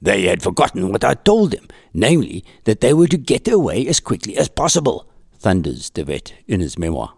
They 0.00 0.22
had 0.22 0.42
forgotten 0.42 0.90
what 0.90 1.04
I 1.04 1.14
told 1.14 1.52
them, 1.52 1.68
namely 1.94 2.44
that 2.64 2.80
they 2.80 2.92
were 2.92 3.06
to 3.06 3.16
get 3.16 3.46
away 3.46 3.86
as 3.86 4.00
quickly 4.00 4.36
as 4.36 4.48
possible, 4.48 5.06
thunders 5.38 5.90
De 5.90 6.02
Wet 6.02 6.32
in 6.48 6.58
his 6.58 6.76
memoir. 6.76 7.14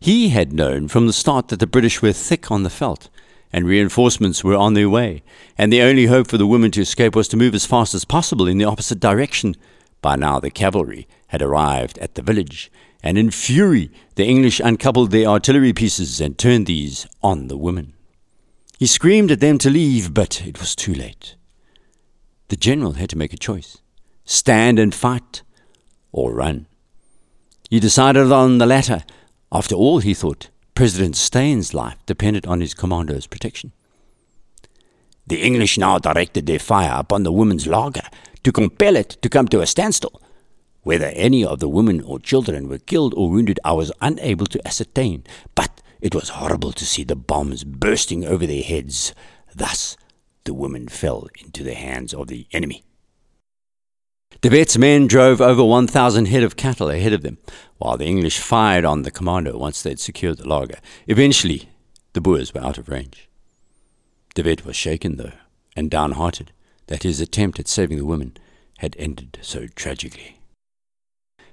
He 0.00 0.28
had 0.30 0.52
known 0.52 0.88
from 0.88 1.06
the 1.06 1.12
start 1.12 1.48
that 1.48 1.60
the 1.60 1.66
British 1.66 2.00
were 2.00 2.12
thick 2.12 2.50
on 2.50 2.62
the 2.62 2.70
veldt 2.70 3.08
and 3.52 3.66
reinforcements 3.66 4.44
were 4.44 4.54
on 4.54 4.74
their 4.74 4.88
way, 4.88 5.22
and 5.56 5.72
the 5.72 5.82
only 5.82 6.06
hope 6.06 6.28
for 6.28 6.38
the 6.38 6.46
women 6.46 6.70
to 6.72 6.82
escape 6.82 7.16
was 7.16 7.28
to 7.28 7.36
move 7.36 7.54
as 7.54 7.66
fast 7.66 7.94
as 7.94 8.04
possible 8.04 8.46
in 8.46 8.58
the 8.58 8.64
opposite 8.64 9.00
direction. 9.00 9.56
By 10.02 10.16
now 10.16 10.38
the 10.38 10.50
cavalry 10.50 11.08
had 11.28 11.42
arrived 11.42 11.98
at 11.98 12.14
the 12.14 12.22
village, 12.22 12.70
and 13.02 13.16
in 13.16 13.30
fury 13.30 13.90
the 14.16 14.26
English 14.26 14.60
uncoupled 14.60 15.10
their 15.10 15.26
artillery 15.26 15.72
pieces 15.72 16.20
and 16.20 16.36
turned 16.36 16.66
these 16.66 17.06
on 17.22 17.48
the 17.48 17.56
women. 17.56 17.94
He 18.78 18.86
screamed 18.86 19.30
at 19.30 19.40
them 19.40 19.58
to 19.58 19.70
leave, 19.70 20.14
but 20.14 20.46
it 20.46 20.60
was 20.60 20.76
too 20.76 20.94
late. 20.94 21.34
The 22.48 22.56
general 22.56 22.92
had 22.92 23.10
to 23.10 23.18
make 23.18 23.32
a 23.32 23.38
choice 23.38 23.78
stand 24.24 24.78
and 24.78 24.94
fight, 24.94 25.42
or 26.12 26.34
run. 26.34 26.66
He 27.70 27.80
decided 27.80 28.30
on 28.30 28.58
the 28.58 28.66
latter. 28.66 29.04
After 29.50 29.74
all, 29.74 30.00
he 30.00 30.14
thought, 30.14 30.50
President 30.74 31.16
Steyn's 31.16 31.72
life 31.74 31.96
depended 32.06 32.46
on 32.46 32.60
his 32.60 32.74
commando's 32.74 33.26
protection. 33.26 33.72
The 35.26 35.42
English 35.42 35.78
now 35.78 35.98
directed 35.98 36.46
their 36.46 36.58
fire 36.58 36.98
upon 36.98 37.22
the 37.22 37.32
women's 37.32 37.66
laager 37.66 38.08
to 38.44 38.52
compel 38.52 38.96
it 38.96 39.16
to 39.20 39.28
come 39.28 39.48
to 39.48 39.60
a 39.60 39.66
standstill. 39.66 40.22
Whether 40.82 41.06
any 41.06 41.44
of 41.44 41.58
the 41.58 41.68
women 41.68 42.00
or 42.00 42.18
children 42.18 42.68
were 42.68 42.78
killed 42.78 43.12
or 43.14 43.28
wounded, 43.28 43.58
I 43.64 43.72
was 43.72 43.92
unable 44.00 44.46
to 44.46 44.66
ascertain, 44.66 45.24
but 45.54 45.82
it 46.00 46.14
was 46.14 46.30
horrible 46.30 46.72
to 46.72 46.86
see 46.86 47.04
the 47.04 47.16
bombs 47.16 47.64
bursting 47.64 48.24
over 48.24 48.46
their 48.46 48.62
heads. 48.62 49.12
Thus, 49.54 49.96
the 50.44 50.54
women 50.54 50.88
fell 50.88 51.28
into 51.40 51.62
the 51.62 51.74
hands 51.74 52.14
of 52.14 52.28
the 52.28 52.46
enemy. 52.52 52.84
De 54.40 54.48
Wet's 54.48 54.78
men 54.78 55.08
drove 55.08 55.40
over 55.40 55.64
1,000 55.64 56.26
head 56.26 56.44
of 56.44 56.56
cattle 56.56 56.88
ahead 56.88 57.12
of 57.12 57.22
them, 57.22 57.38
while 57.78 57.96
the 57.96 58.06
English 58.06 58.38
fired 58.38 58.84
on 58.84 59.02
the 59.02 59.10
commando 59.10 59.56
once 59.56 59.82
they'd 59.82 60.00
secured 60.00 60.38
the 60.38 60.48
laager. 60.48 60.78
Eventually, 61.06 61.68
the 62.12 62.20
Boers 62.20 62.52
were 62.52 62.60
out 62.60 62.78
of 62.78 62.88
range. 62.88 63.28
De 64.34 64.42
Wet 64.42 64.64
was 64.64 64.76
shaken, 64.76 65.16
though, 65.16 65.32
and 65.76 65.90
downhearted 65.90 66.52
that 66.88 67.02
his 67.02 67.20
attempt 67.20 67.58
at 67.58 67.68
saving 67.68 67.98
the 67.98 68.04
women 68.04 68.36
had 68.78 68.96
ended 68.98 69.38
so 69.42 69.66
tragically. 69.74 70.38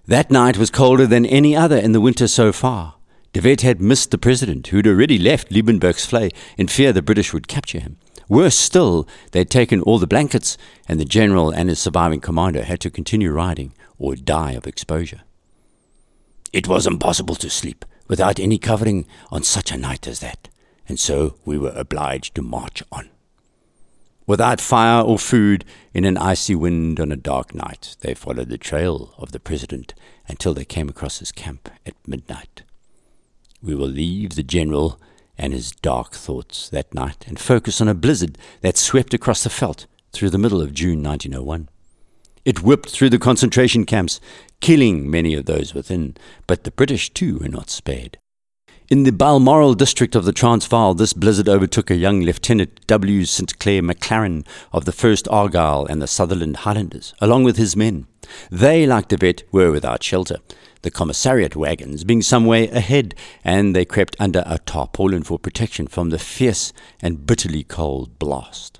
That 0.07 0.29
night 0.29 0.57
was 0.57 0.69
colder 0.69 1.07
than 1.07 1.25
any 1.25 1.55
other 1.55 1.77
in 1.77 1.91
the 1.91 2.01
winter 2.01 2.27
so 2.27 2.51
far. 2.51 2.95
De 3.33 3.41
Wet 3.41 3.61
had 3.61 3.81
missed 3.81 4.11
the 4.11 4.17
president, 4.17 4.67
who'd 4.67 4.87
already 4.87 5.17
left 5.17 5.49
Liebenbergsvlei 5.49 6.31
in 6.57 6.67
fear 6.67 6.93
the 6.93 7.01
British 7.01 7.33
would 7.33 7.47
capture 7.47 7.79
him. 7.79 7.97
Worse 8.29 8.55
still, 8.55 9.07
they'd 9.31 9.49
taken 9.49 9.81
all 9.81 9.99
the 9.99 10.07
blankets, 10.07 10.57
and 10.87 10.99
the 10.99 11.05
general 11.05 11.51
and 11.51 11.69
his 11.69 11.79
surviving 11.79 12.21
commander 12.21 12.63
had 12.63 12.79
to 12.81 12.89
continue 12.89 13.31
riding 13.31 13.73
or 13.97 14.15
die 14.15 14.53
of 14.53 14.65
exposure. 14.65 15.21
It 16.55 16.69
was 16.69 16.87
impossible 16.87 17.35
to 17.35 17.49
sleep 17.49 17.83
without 18.07 18.39
any 18.39 18.57
covering 18.57 19.05
on 19.29 19.43
such 19.43 19.73
a 19.73 19.77
night 19.77 20.07
as 20.07 20.21
that, 20.21 20.47
and 20.87 20.97
so 20.97 21.35
we 21.43 21.57
were 21.57 21.73
obliged 21.75 22.33
to 22.35 22.41
march 22.41 22.81
on. 22.93 23.09
Without 24.25 24.61
fire 24.61 25.03
or 25.03 25.19
food, 25.19 25.65
in 25.93 26.05
an 26.05 26.17
icy 26.17 26.55
wind 26.55 26.97
on 27.01 27.11
a 27.11 27.17
dark 27.17 27.53
night, 27.53 27.97
they 27.99 28.13
followed 28.13 28.47
the 28.47 28.57
trail 28.57 29.13
of 29.17 29.33
the 29.33 29.39
president 29.41 29.93
until 30.29 30.53
they 30.53 30.63
came 30.63 30.87
across 30.87 31.19
his 31.19 31.33
camp 31.33 31.67
at 31.85 31.95
midnight. 32.07 32.61
We 33.61 33.75
will 33.75 33.89
leave 33.89 34.35
the 34.35 34.41
general 34.41 34.97
and 35.37 35.51
his 35.51 35.71
dark 35.73 36.13
thoughts 36.13 36.69
that 36.69 36.93
night 36.93 37.25
and 37.27 37.37
focus 37.37 37.81
on 37.81 37.89
a 37.89 37.93
blizzard 37.93 38.37
that 38.61 38.77
swept 38.77 39.13
across 39.13 39.43
the 39.43 39.49
veldt 39.49 39.87
through 40.13 40.29
the 40.29 40.37
middle 40.37 40.61
of 40.61 40.73
June 40.73 41.03
1901. 41.03 41.67
It 42.45 42.61
whipped 42.61 42.91
through 42.91 43.09
the 43.09 43.17
concentration 43.17 43.85
camps, 43.85 44.21
killing 44.61 45.09
many 45.09 45.33
of 45.33 45.45
those 45.45 45.73
within, 45.73 46.15
but 46.45 46.63
the 46.63 46.71
British 46.71 47.09
too 47.09 47.39
were 47.39 47.49
not 47.49 47.71
spared. 47.71 48.19
In 48.87 49.01
the 49.01 49.11
Balmoral 49.11 49.73
district 49.73 50.13
of 50.13 50.25
the 50.25 50.31
Transvaal, 50.31 50.93
this 50.93 51.11
blizzard 51.11 51.49
overtook 51.49 51.89
a 51.89 51.95
young 51.95 52.21
Lieutenant 52.21 52.85
W. 52.85 53.25
St. 53.25 53.57
Clair 53.57 53.81
McLaren 53.81 54.45
of 54.71 54.85
the 54.85 54.91
1st 54.91 55.27
Argyll 55.31 55.87
and 55.87 55.99
the 55.99 56.07
Sutherland 56.07 56.57
Highlanders, 56.57 57.15
along 57.19 57.45
with 57.45 57.57
his 57.57 57.75
men. 57.75 58.05
They, 58.51 58.85
like 58.85 59.07
De 59.07 59.17
Wet, 59.19 59.41
were 59.51 59.71
without 59.71 60.03
shelter, 60.03 60.37
the 60.83 60.91
commissariat 60.91 61.55
wagons 61.55 62.03
being 62.03 62.21
some 62.21 62.45
way 62.45 62.69
ahead, 62.69 63.15
and 63.43 63.75
they 63.75 63.85
crept 63.85 64.15
under 64.19 64.43
a 64.45 64.59
tarpaulin 64.59 65.23
for 65.23 65.39
protection 65.39 65.87
from 65.87 66.11
the 66.11 66.19
fierce 66.19 66.71
and 67.01 67.25
bitterly 67.25 67.63
cold 67.63 68.19
blast. 68.19 68.79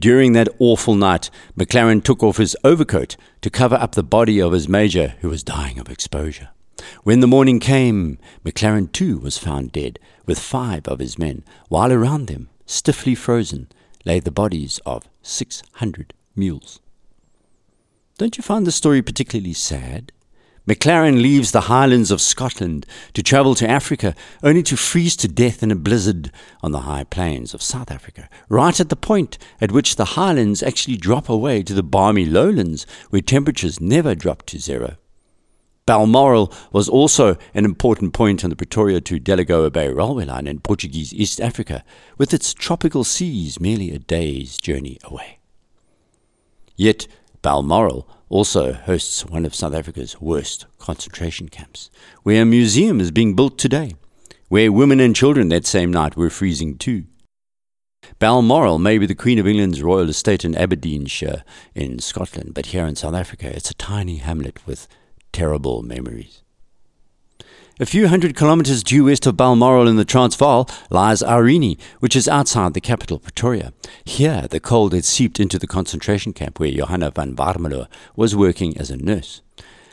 During 0.00 0.32
that 0.32 0.48
awful 0.58 0.94
night, 0.94 1.28
McLaren 1.58 2.02
took 2.02 2.22
off 2.22 2.38
his 2.38 2.56
overcoat 2.64 3.18
to 3.42 3.50
cover 3.50 3.74
up 3.76 3.92
the 3.92 4.02
body 4.02 4.40
of 4.40 4.52
his 4.52 4.66
major 4.66 5.14
who 5.20 5.28
was 5.28 5.42
dying 5.42 5.78
of 5.78 5.90
exposure. 5.90 6.48
When 7.02 7.20
the 7.20 7.26
morning 7.26 7.60
came, 7.60 8.18
McLaren 8.42 8.90
too 8.90 9.18
was 9.18 9.36
found 9.36 9.72
dead, 9.72 9.98
with 10.24 10.38
five 10.38 10.88
of 10.88 11.00
his 11.00 11.18
men, 11.18 11.44
while 11.68 11.92
around 11.92 12.28
them, 12.28 12.48
stiffly 12.64 13.14
frozen, 13.14 13.68
lay 14.06 14.20
the 14.20 14.30
bodies 14.30 14.80
of 14.86 15.06
six 15.20 15.62
hundred 15.74 16.14
mules. 16.34 16.80
Don't 18.16 18.38
you 18.38 18.42
find 18.42 18.66
the 18.66 18.72
story 18.72 19.02
particularly 19.02 19.52
sad? 19.52 20.12
McLaren 20.68 21.20
leaves 21.20 21.52
the 21.52 21.62
highlands 21.62 22.10
of 22.10 22.20
Scotland 22.20 22.86
to 23.14 23.22
travel 23.22 23.54
to 23.54 23.68
Africa, 23.68 24.14
only 24.42 24.62
to 24.64 24.76
freeze 24.76 25.16
to 25.16 25.28
death 25.28 25.62
in 25.62 25.70
a 25.70 25.76
blizzard 25.76 26.30
on 26.62 26.72
the 26.72 26.80
high 26.80 27.04
plains 27.04 27.54
of 27.54 27.62
South 27.62 27.90
Africa, 27.90 28.28
right 28.48 28.78
at 28.78 28.88
the 28.88 28.96
point 28.96 29.38
at 29.60 29.72
which 29.72 29.96
the 29.96 30.16
highlands 30.16 30.62
actually 30.62 30.96
drop 30.96 31.28
away 31.28 31.62
to 31.62 31.74
the 31.74 31.82
balmy 31.82 32.26
lowlands, 32.26 32.86
where 33.08 33.22
temperatures 33.22 33.80
never 33.80 34.14
drop 34.14 34.44
to 34.46 34.58
zero. 34.58 34.96
Balmoral 35.86 36.52
was 36.70 36.88
also 36.88 37.36
an 37.54 37.64
important 37.64 38.12
point 38.12 38.44
on 38.44 38.50
the 38.50 38.54
Pretoria 38.54 39.00
to 39.00 39.18
Delagoa 39.18 39.72
Bay 39.72 39.88
railway 39.88 40.24
line 40.24 40.46
in 40.46 40.60
Portuguese 40.60 41.12
East 41.12 41.40
Africa, 41.40 41.82
with 42.16 42.32
its 42.32 42.54
tropical 42.54 43.02
seas 43.02 43.58
merely 43.58 43.90
a 43.90 43.98
day's 43.98 44.58
journey 44.58 44.98
away. 45.02 45.38
Yet 46.76 47.08
Balmoral 47.42 48.08
also 48.30 48.72
hosts 48.72 49.26
one 49.26 49.44
of 49.44 49.54
South 49.54 49.74
Africa's 49.74 50.20
worst 50.20 50.64
concentration 50.78 51.48
camps, 51.48 51.90
where 52.22 52.42
a 52.42 52.46
museum 52.46 53.00
is 53.00 53.10
being 53.10 53.34
built 53.34 53.58
today, 53.58 53.94
where 54.48 54.72
women 54.72 55.00
and 55.00 55.14
children 55.14 55.48
that 55.48 55.66
same 55.66 55.90
night 55.90 56.16
were 56.16 56.30
freezing 56.30 56.78
too. 56.78 57.04
Balmoral 58.18 58.78
may 58.78 58.98
be 58.98 59.06
the 59.06 59.14
Queen 59.14 59.38
of 59.38 59.46
England's 59.46 59.82
royal 59.82 60.08
estate 60.08 60.44
in 60.44 60.56
Aberdeenshire 60.56 61.44
in 61.74 61.98
Scotland, 61.98 62.54
but 62.54 62.66
here 62.66 62.86
in 62.86 62.96
South 62.96 63.14
Africa 63.14 63.54
it's 63.54 63.70
a 63.70 63.74
tiny 63.74 64.16
hamlet 64.16 64.64
with 64.66 64.86
terrible 65.32 65.82
memories. 65.82 66.42
A 67.82 67.86
few 67.86 68.08
hundred 68.08 68.36
kilometres 68.36 68.82
due 68.82 69.06
west 69.06 69.24
of 69.24 69.38
Balmoral 69.38 69.88
in 69.88 69.96
the 69.96 70.04
Transvaal 70.04 70.68
lies 70.90 71.22
Irene, 71.22 71.78
which 72.00 72.14
is 72.14 72.28
outside 72.28 72.74
the 72.74 72.80
capital, 72.82 73.18
Pretoria. 73.18 73.72
Here, 74.04 74.46
the 74.50 74.60
cold 74.60 74.92
had 74.92 75.06
seeped 75.06 75.40
into 75.40 75.58
the 75.58 75.66
concentration 75.66 76.34
camp 76.34 76.60
where 76.60 76.70
Johanna 76.70 77.10
van 77.10 77.34
Warmelo 77.34 77.86
was 78.14 78.36
working 78.36 78.76
as 78.76 78.90
a 78.90 78.98
nurse. 78.98 79.40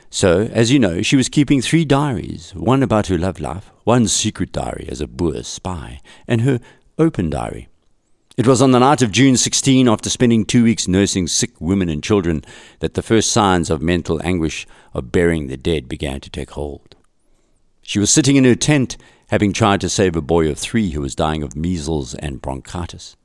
So, 0.10 0.50
as 0.52 0.70
you 0.70 0.80
know, 0.80 1.02
she 1.02 1.16
was 1.16 1.30
keeping 1.30 1.62
three 1.62 1.86
diaries 1.86 2.52
one 2.56 2.84
about 2.84 3.08
her 3.08 3.18
love 3.18 3.40
life, 3.40 3.72
one 3.86 4.10
secret 4.10 4.52
diary 4.52 4.90
as 4.92 5.00
a 5.00 5.08
Boer 5.08 5.44
spy, 5.44 6.02
and 6.28 6.42
her 6.42 6.60
open 7.00 7.30
diary. 7.30 7.70
It 8.36 8.48
was 8.48 8.62
on 8.62 8.72
the 8.72 8.80
night 8.80 9.02
of 9.02 9.14
June 9.14 9.38
16, 9.38 9.88
after 9.88 10.10
spending 10.10 10.44
two 10.44 10.66
weeks 10.66 10.90
nursing 10.90 11.26
sick 11.26 11.52
women 11.62 11.88
and 11.88 12.04
children, 12.04 12.44
that 12.80 12.96
the 12.96 13.02
first 13.02 13.32
signs 13.32 13.70
of 13.70 13.82
mental 13.82 14.22
anguish 14.26 14.68
of 14.94 15.14
burying 15.14 15.48
the 15.48 15.56
dead 15.56 15.88
began 15.88 16.20
to 16.20 16.30
take 16.30 16.52
hold. 16.52 16.97
She 17.88 18.00
was 18.00 18.10
sitting 18.10 18.36
in 18.36 18.44
her 18.44 18.54
tent, 18.54 18.98
having 19.28 19.54
tried 19.54 19.80
to 19.80 19.88
save 19.88 20.18
a 20.18 20.22
boy 20.22 20.50
of 20.50 20.58
three 20.60 20.92
who 20.92 21.00
was 21.00 21.16
dying 21.16 21.42
of 21.42 21.56
measles 21.56 22.16
and 22.16 22.42
bronchitis. 22.42 23.16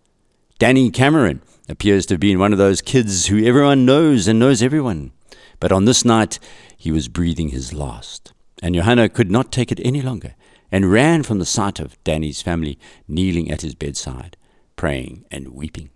Danny 0.60 0.88
Cameron 0.88 1.42
appears 1.68 2.06
to 2.06 2.14
have 2.14 2.20
been 2.20 2.38
one 2.38 2.52
of 2.52 2.60
those 2.60 2.80
kids 2.80 3.26
who 3.26 3.44
everyone 3.44 3.84
knows 3.84 4.28
and 4.28 4.38
knows 4.38 4.62
everyone. 4.62 5.10
But 5.58 5.72
on 5.72 5.84
this 5.84 6.04
night, 6.04 6.38
he 6.76 6.92
was 6.92 7.08
breathing 7.08 7.48
his 7.48 7.72
last. 7.72 8.32
And 8.62 8.76
Johanna 8.76 9.08
could 9.08 9.32
not 9.32 9.50
take 9.50 9.72
it 9.72 9.80
any 9.84 10.00
longer 10.00 10.36
and 10.70 10.92
ran 10.92 11.24
from 11.24 11.40
the 11.40 11.44
sight 11.44 11.80
of 11.80 12.02
Danny's 12.04 12.40
family 12.40 12.78
kneeling 13.08 13.50
at 13.50 13.62
his 13.62 13.74
bedside, 13.74 14.36
praying 14.76 15.24
and 15.32 15.48
weeping. 15.48 15.90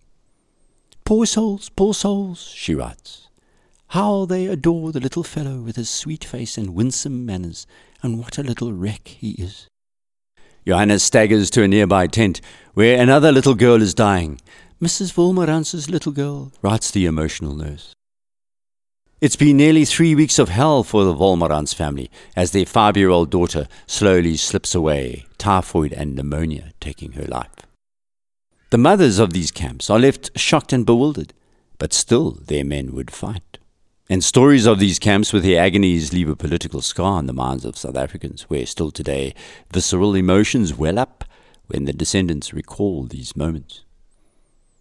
Poor 1.05 1.25
souls, 1.25 1.69
poor 1.69 1.95
souls, 1.95 2.53
she 2.53 2.75
writes. 2.75 3.29
How 3.91 4.25
they 4.25 4.47
adore 4.49 4.91
the 4.91 4.99
little 4.99 5.23
fellow 5.23 5.61
with 5.61 5.77
his 5.77 5.89
sweet 5.89 6.25
face 6.25 6.59
and 6.59 6.75
winsome 6.75 7.25
manners, 7.25 7.69
and 8.03 8.19
what 8.19 8.39
a 8.39 8.43
little 8.43 8.73
wreck 8.73 9.09
he 9.09 9.31
is. 9.33 9.69
Johannes 10.67 11.03
staggers 11.03 11.51
to 11.51 11.63
a 11.63 11.69
nearby 11.69 12.07
tent 12.07 12.41
where 12.75 13.01
another 13.01 13.31
little 13.31 13.55
girl 13.55 13.81
is 13.81 13.95
dying. 13.95 14.41
Mrs. 14.83 15.15
Wolmarans's 15.15 15.89
little 15.89 16.13
girl, 16.13 16.53
writes 16.61 16.91
the 16.91 17.07
emotional 17.07 17.55
nurse. 17.55 17.95
It's 19.19 19.37
been 19.37 19.57
nearly 19.57 19.87
three 19.87 20.15
weeks 20.15 20.39
of 20.39 20.51
hell 20.51 20.83
for 20.83 21.05
the 21.05 21.15
Wolmarans 21.15 21.75
family 21.75 22.11
as 22.37 22.51
their 22.51 22.67
five 22.67 22.99
year 22.99 23.09
old 23.09 23.31
daughter 23.31 23.67
slowly 23.87 24.37
slips 24.37 24.75
away, 24.75 25.25
typhoid 25.39 25.95
and 25.95 26.15
pneumonia 26.15 26.73
taking 26.81 27.13
her 27.13 27.25
life. 27.25 27.67
The 28.69 28.79
mothers 28.79 29.19
of 29.19 29.33
these 29.33 29.51
camps 29.51 29.89
are 29.89 29.99
left 29.99 30.39
shocked 30.39 30.73
and 30.73 30.85
bewildered, 30.85 31.33
but 31.79 31.95
still 31.95 32.33
their 32.33 32.65
men 32.65 32.93
would 32.93 33.11
fight. 33.11 33.43
And 34.09 34.23
stories 34.23 34.67
of 34.67 34.79
these 34.79 35.01
camps 35.01 35.33
with 35.33 35.43
their 35.43 35.61
agonies 35.61 36.13
leave 36.13 36.29
a 36.29 36.37
political 36.37 36.81
scar 36.81 37.19
in 37.19 37.27
the 37.27 37.33
minds 37.33 37.65
of 37.65 37.77
South 37.77 37.97
Africans, 37.97 38.43
where 38.43 38.65
still 38.65 38.93
today 38.93 39.35
visceral 39.73 40.15
emotions 40.15 40.73
well 40.73 40.97
up 40.97 41.25
when 41.67 41.87
the 41.87 41.93
descendants 41.93 42.55
recall 42.55 43.05
these 43.05 43.35
moments. 43.35 43.83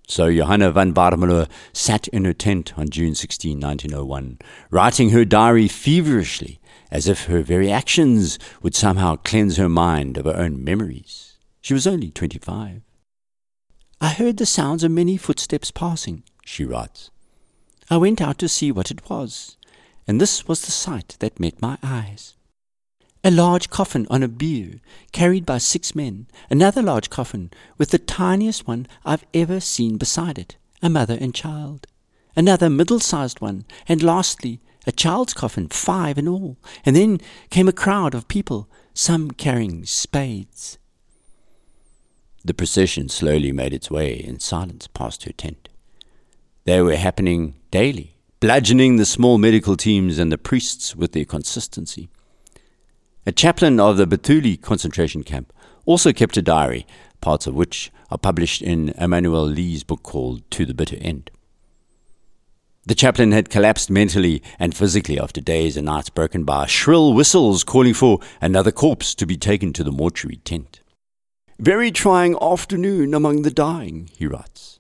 So 0.08 0.32
Johanna 0.32 0.72
van 0.72 0.94
Warmelo 0.94 1.50
sat 1.74 2.08
in 2.10 2.26
her 2.26 2.34
tent 2.34 2.78
on 2.78 2.90
June 2.90 3.16
16, 3.16 3.60
1901, 3.60 4.38
writing 4.70 5.10
her 5.10 5.26
diary 5.26 5.68
feverishly, 5.68 6.60
as 6.92 7.08
if 7.08 7.26
her 7.26 7.42
very 7.42 7.72
actions 7.72 8.38
would 8.62 8.76
somehow 8.76 9.16
cleanse 9.16 9.58
her 9.58 9.68
mind 9.68 10.18
of 10.18 10.26
her 10.26 10.38
own 10.38 10.64
memories. 10.64 11.38
She 11.62 11.74
was 11.74 11.88
only 11.88 12.12
25. 12.12 12.84
I 14.00 14.10
heard 14.10 14.38
the 14.38 14.46
sounds 14.46 14.84
of 14.84 14.92
many 14.92 15.18
footsteps 15.18 15.72
passing, 15.72 16.22
she 16.46 16.64
writes. 16.64 17.10
I 17.90 17.98
went 17.98 18.20
out 18.20 18.40
to 18.40 18.50
see 18.50 18.72
what 18.72 18.90
it 18.90 19.10
was, 19.10 19.58
and 20.08 20.20
this 20.20 20.48
was 20.48 20.62
the 20.62 20.72
sight 20.72 21.18
that 21.20 21.40
met 21.40 21.62
my 21.62 21.78
eyes. 21.84 22.34
A 23.24 23.30
large 23.30 23.70
coffin 23.70 24.08
on 24.10 24.24
a 24.24 24.28
bier, 24.28 24.80
carried 25.12 25.46
by 25.46 25.60
six 25.60 25.94
men, 25.94 26.28
another 26.50 26.82
large 26.82 27.10
coffin 27.10 27.52
with 27.78 27.90
the 27.90 28.00
tiniest 28.00 28.68
one 28.68 28.88
I've 29.04 29.26
ever 29.34 29.60
seen 29.60 29.98
beside 29.98 30.40
it, 30.40 30.58
a 30.82 30.90
mother 30.90 31.18
and 31.20 31.34
child, 31.34 31.88
another 32.36 32.70
middle 32.70 33.00
sized 33.00 33.40
one, 33.40 33.66
and 33.88 34.02
lastly, 34.02 34.62
a 34.88 34.92
child's 34.92 35.34
coffin, 35.34 35.68
five 35.68 36.18
in 36.18 36.28
all, 36.28 36.58
and 36.86 36.96
then 36.96 37.20
came 37.50 37.68
a 37.68 37.74
crowd 37.74 38.14
of 38.14 38.28
people, 38.28 38.70
some 38.94 39.32
carrying 39.32 39.86
spades. 39.86 40.78
The 42.44 42.54
procession 42.54 43.10
slowly 43.10 43.52
made 43.52 43.74
its 43.74 43.90
way 43.90 44.14
in 44.14 44.40
silence 44.40 44.88
past 44.88 45.24
her 45.24 45.32
tent. 45.32 45.70
They 46.66 46.82
were 46.82 46.96
happening 46.96 47.54
daily, 47.70 48.18
bludgeoning 48.40 48.98
the 48.98 49.06
small 49.06 49.38
medical 49.38 49.78
teams 49.78 50.18
and 50.18 50.32
the 50.32 50.38
priests 50.38 50.96
with 50.96 51.12
their 51.12 51.24
consistency. 51.24 52.10
A 53.28 53.32
chaplain 53.32 53.80
of 53.80 53.98
the 53.98 54.08
Bethuli 54.08 54.58
concentration 54.58 55.22
camp 55.22 55.54
also 55.86 56.12
kept 56.12 56.38
a 56.38 56.42
diary, 56.42 56.88
parts 57.22 57.46
of 57.46 57.54
which 57.54 57.92
are 58.10 58.18
published 58.18 58.64
in 58.64 58.90
Emanoel 58.94 59.54
Lee's 59.54 59.84
book 59.84 60.02
called 60.02 60.42
To 60.52 60.66
the 60.66 60.74
Bitter 60.74 60.98
End. 61.00 61.30
The 62.88 62.96
chaplain 62.96 63.32
had 63.32 63.52
collapsed 63.52 63.92
mentally 63.92 64.42
and 64.58 64.76
physically 64.76 65.20
after 65.20 65.42
days 65.42 65.78
and 65.78 65.86
nights 65.86 66.10
broken 66.10 66.46
by 66.46 66.66
shrill 66.66 67.14
whistles 67.14 67.64
calling 67.64 67.94
for 67.94 68.20
another 68.42 68.72
corpse 68.72 69.14
to 69.16 69.28
be 69.28 69.38
taken 69.38 69.72
to 69.74 69.84
the 69.84 69.92
mortuary 69.92 70.38
tent. 70.38 70.80
Very 71.60 71.92
trying 71.92 72.36
afternoon 72.42 73.14
among 73.14 73.44
the 73.44 73.52
dying, 73.52 74.10
he 74.18 74.26
writes. 74.26 74.75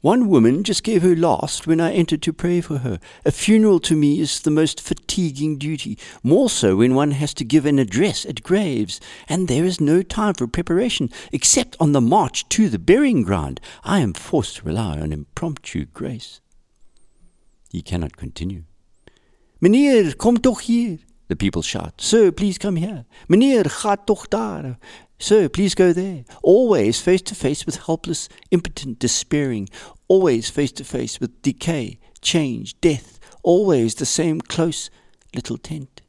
One 0.00 0.28
woman 0.28 0.64
just 0.64 0.82
gave 0.82 1.02
her 1.02 1.14
last 1.14 1.66
when 1.66 1.78
I 1.78 1.92
entered 1.92 2.22
to 2.22 2.32
pray 2.32 2.62
for 2.62 2.78
her. 2.78 2.98
A 3.26 3.30
funeral 3.30 3.78
to 3.80 3.94
me 3.94 4.18
is 4.18 4.40
the 4.40 4.50
most 4.50 4.80
fatiguing 4.80 5.58
duty, 5.58 5.98
more 6.22 6.48
so 6.48 6.76
when 6.76 6.94
one 6.94 7.10
has 7.10 7.34
to 7.34 7.44
give 7.44 7.66
an 7.66 7.78
address 7.78 8.24
at 8.24 8.42
graves, 8.42 8.98
and 9.28 9.46
there 9.46 9.64
is 9.64 9.78
no 9.78 10.02
time 10.02 10.32
for 10.32 10.46
preparation 10.46 11.10
except 11.32 11.76
on 11.78 11.92
the 11.92 12.00
march 12.00 12.48
to 12.48 12.70
the 12.70 12.78
burying 12.78 13.22
ground. 13.22 13.60
I 13.84 13.98
am 14.00 14.14
forced 14.14 14.56
to 14.56 14.64
rely 14.64 14.98
on 14.98 15.12
impromptu 15.12 15.84
grace. 15.84 16.40
He 17.70 17.82
cannot 17.82 18.16
continue. 18.16 18.64
Meneer, 19.60 20.16
kom 20.16 20.38
toch 20.38 20.62
hier, 20.62 20.98
the 21.30 21.36
people 21.36 21.62
shout. 21.62 21.94
Sir, 21.98 22.30
please 22.30 22.58
come 22.58 22.76
here. 22.76 23.06
Meneer, 23.28 23.64
ga 23.82 23.96
toch 23.96 24.28
daar. 24.28 24.76
Sir, 25.18 25.48
please 25.48 25.74
go 25.74 25.92
there. 25.92 26.24
Always 26.42 27.00
face 27.00 27.22
to 27.22 27.34
face 27.34 27.64
with 27.64 27.86
helpless, 27.86 28.28
impotent, 28.50 28.98
despairing. 28.98 29.68
Always 30.08 30.50
face 30.50 30.72
to 30.72 30.84
face 30.84 31.20
with 31.20 31.40
decay, 31.42 31.98
change, 32.20 32.78
death. 32.80 33.18
Always 33.42 33.94
the 33.94 34.06
same 34.06 34.40
close 34.40 34.90
little 35.34 35.56
tent. 35.56 36.02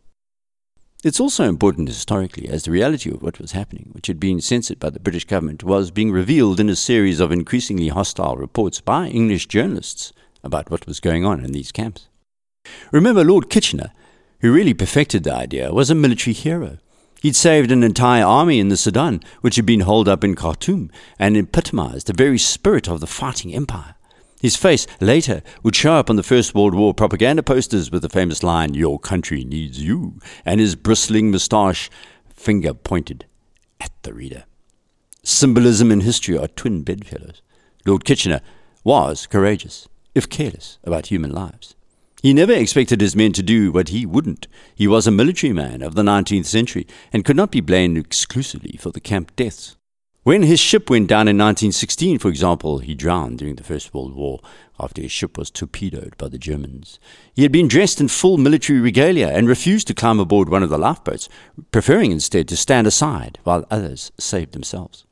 It's 1.04 1.20
also 1.20 1.46
important 1.46 1.88
historically, 1.88 2.48
as 2.48 2.64
the 2.64 2.72
reality 2.72 3.12
of 3.12 3.22
what 3.22 3.40
was 3.40 3.54
happening, 3.54 3.90
which 3.92 4.08
had 4.08 4.20
been 4.20 4.42
censored 4.42 4.80
by 4.80 4.90
the 4.90 5.00
British 5.00 5.26
government, 5.26 5.64
was 5.64 5.92
being 5.92 6.12
revealed 6.12 6.60
in 6.60 6.70
a 6.70 6.76
series 6.76 7.20
of 7.20 7.32
increasingly 7.32 7.88
hostile 7.88 8.38
reports 8.38 8.82
by 8.82 9.08
English 9.08 9.48
journalists 9.48 10.14
about 10.44 10.70
what 10.70 10.88
was 10.88 11.00
going 11.00 11.26
on 11.26 11.44
in 11.44 11.52
these 11.52 11.72
camps. 11.72 12.08
Remember, 12.92 13.24
Lord 13.24 13.50
Kitchener, 13.50 13.92
who 14.42 14.54
really 14.54 14.74
perfected 14.74 15.24
the 15.24 15.34
idea, 15.34 15.74
was 15.74 15.90
a 15.90 15.96
military 15.96 16.34
hero. 16.34 16.78
He'd 17.22 17.36
saved 17.36 17.72
an 17.72 17.84
entire 17.84 18.26
army 18.26 18.60
in 18.60 18.70
the 18.70 18.78
Sudan, 18.78 19.22
which 19.42 19.56
had 19.56 19.66
been 19.66 19.82
holed 19.82 20.10
up 20.10 20.24
in 20.24 20.36
Khartoum, 20.36 20.90
and 21.20 21.38
epitomized 21.38 22.08
the 22.08 22.14
very 22.14 22.40
spirit 22.40 22.88
of 22.90 23.00
the 23.00 23.08
fighting 23.08 23.54
empire. 23.54 23.96
His 24.42 24.56
face 24.56 24.88
later 25.00 25.44
would 25.62 25.76
show 25.76 25.94
up 25.94 26.10
on 26.10 26.16
the 26.16 26.24
First 26.24 26.56
World 26.56 26.74
War 26.74 26.96
propaganda 26.96 27.44
posters 27.44 27.92
with 27.92 28.02
the 28.02 28.10
famous 28.10 28.42
line, 28.42 28.74
Your 28.74 28.98
country 28.98 29.44
needs 29.44 29.84
you, 29.84 30.20
and 30.44 30.60
his 30.60 30.76
bristling 30.76 31.30
moustache 31.30 31.92
finger 32.34 32.74
pointed 32.74 33.26
at 33.80 33.92
the 34.02 34.14
reader. 34.14 34.46
Symbolism 35.22 35.92
and 35.92 36.02
history 36.02 36.36
are 36.36 36.48
twin 36.48 36.82
bedfellows. 36.82 37.44
Lord 37.86 38.04
Kitchener 38.04 38.42
was 38.84 39.28
courageous, 39.28 39.88
if 40.16 40.28
careless, 40.28 40.80
about 40.84 41.08
human 41.08 41.32
lives. 41.32 41.76
He 42.22 42.36
never 42.36 42.54
expected 42.54 43.02
his 43.02 43.16
men 43.16 43.34
to 43.34 43.42
do 43.42 43.72
what 43.72 43.90
he 43.90 44.06
wouldn't. 44.06 44.48
He 44.76 44.88
was 44.88 45.08
a 45.08 45.12
military 45.12 45.54
man 45.54 45.82
of 45.82 45.96
the 45.96 46.04
19th 46.04 46.46
century 46.46 46.86
and 47.12 47.26
could 47.26 47.36
not 47.36 47.50
be 47.50 47.62
blamed 47.62 47.98
exclusively 47.98 48.78
for 48.80 48.92
the 48.92 49.00
camp 49.00 49.36
deaths. 49.36 49.76
When 50.24 50.44
his 50.44 50.60
ship 50.60 50.92
went 50.92 51.08
down 51.08 51.28
in 51.28 51.36
1916, 51.36 52.20
for 52.20 52.30
example, 52.30 52.78
he 52.78 52.94
drowned 52.94 53.40
during 53.40 53.56
the 53.56 53.64
First 53.64 53.92
World 53.92 54.14
War 54.14 54.40
after 54.80 55.02
his 55.02 55.12
ship 55.12 55.36
was 55.36 55.50
torpedoed 55.50 56.16
by 56.20 56.28
the 56.28 56.38
Germans. 56.38 57.00
He 57.34 57.42
had 57.42 57.52
been 57.52 57.68
dressed 57.68 58.00
in 58.00 58.08
full 58.08 58.38
military 58.38 58.80
regalia 58.80 59.30
and 59.30 59.48
refused 59.48 59.88
to 59.88 59.96
climb 59.96 60.20
aboard 60.20 60.48
one 60.48 60.62
of 60.62 60.70
the 60.70 60.78
lifeboats, 60.78 61.28
preferring 61.72 62.12
instead 62.12 62.48
to 62.50 62.56
stand 62.56 62.86
aside 62.86 63.40
while 63.46 63.66
others 63.72 64.12
saved 64.20 64.52
themselves. 64.52 65.06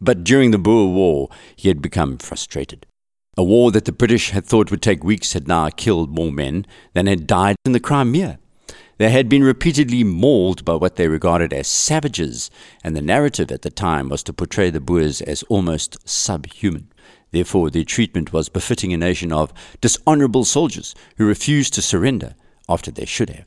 But 0.00 0.22
during 0.22 0.52
the 0.52 0.58
Boer 0.58 0.94
War, 0.94 1.28
he 1.56 1.66
had 1.66 1.82
become 1.82 2.18
frustrated. 2.18 2.86
A 3.38 3.42
war 3.42 3.72
that 3.72 3.86
the 3.86 3.92
British 3.92 4.28
had 4.28 4.44
thought 4.44 4.70
would 4.70 4.82
take 4.82 5.02
weeks 5.02 5.32
had 5.32 5.48
now 5.48 5.70
killed 5.70 6.14
more 6.14 6.30
men 6.30 6.66
than 6.92 7.06
had 7.06 7.26
died 7.26 7.56
in 7.64 7.72
the 7.72 7.80
Crimea. 7.80 8.38
They 8.98 9.08
had 9.08 9.30
been 9.30 9.42
repeatedly 9.42 10.04
mauled 10.04 10.66
by 10.66 10.74
what 10.74 10.96
they 10.96 11.08
regarded 11.08 11.50
as 11.54 11.66
savages, 11.66 12.50
and 12.84 12.94
the 12.94 13.00
narrative 13.00 13.50
at 13.50 13.62
the 13.62 13.70
time 13.70 14.10
was 14.10 14.22
to 14.24 14.34
portray 14.34 14.68
the 14.68 14.80
Boers 14.80 15.22
as 15.22 15.44
almost 15.44 15.96
subhuman. 16.06 16.88
Therefore, 17.30 17.70
their 17.70 17.84
treatment 17.84 18.34
was 18.34 18.50
befitting 18.50 18.92
a 18.92 18.98
nation 18.98 19.32
of 19.32 19.54
dishonorable 19.80 20.44
soldiers 20.44 20.94
who 21.16 21.26
refused 21.26 21.72
to 21.72 21.80
surrender 21.80 22.34
after 22.68 22.90
they 22.90 23.06
should 23.06 23.30
have. 23.30 23.46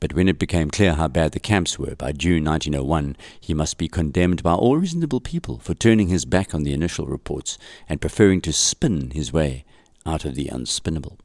But 0.00 0.12
when 0.12 0.28
it 0.28 0.38
became 0.38 0.70
clear 0.70 0.94
how 0.94 1.08
bad 1.08 1.32
the 1.32 1.40
camps 1.40 1.78
were 1.78 1.96
by 1.96 2.12
June 2.12 2.44
1901, 2.44 3.16
he 3.40 3.52
must 3.52 3.78
be 3.78 3.88
condemned 3.88 4.42
by 4.42 4.54
all 4.54 4.76
reasonable 4.76 5.20
people 5.20 5.58
for 5.58 5.74
turning 5.74 6.08
his 6.08 6.24
back 6.24 6.54
on 6.54 6.62
the 6.62 6.72
initial 6.72 7.06
reports 7.06 7.58
and 7.88 8.00
preferring 8.00 8.40
to 8.42 8.52
spin 8.52 9.10
his 9.10 9.32
way 9.32 9.64
out 10.06 10.24
of 10.24 10.36
the 10.36 10.46
unspinnable. 10.46 11.18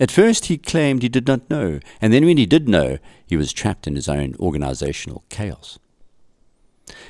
At 0.00 0.10
first 0.10 0.46
he 0.46 0.58
claimed 0.58 1.02
he 1.02 1.08
did 1.08 1.26
not 1.26 1.48
know, 1.50 1.80
and 2.00 2.12
then 2.12 2.24
when 2.24 2.36
he 2.36 2.46
did 2.46 2.68
know, 2.68 2.98
he 3.26 3.36
was 3.36 3.52
trapped 3.52 3.86
in 3.86 3.94
his 3.94 4.08
own 4.08 4.34
organizational 4.38 5.24
chaos. 5.28 5.78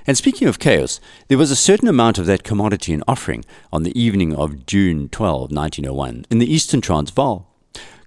And 0.06 0.16
speaking 0.16 0.48
of 0.48 0.58
chaos, 0.58 1.00
there 1.28 1.38
was 1.38 1.50
a 1.50 1.56
certain 1.56 1.88
amount 1.88 2.18
of 2.18 2.26
that 2.26 2.42
commodity 2.42 2.92
in 2.92 3.04
offering 3.06 3.44
on 3.72 3.82
the 3.82 3.98
evening 3.98 4.34
of 4.34 4.66
June 4.66 5.08
12, 5.08 5.52
1901, 5.52 6.24
in 6.30 6.38
the 6.38 6.52
eastern 6.52 6.80
Transvaal. 6.80 7.47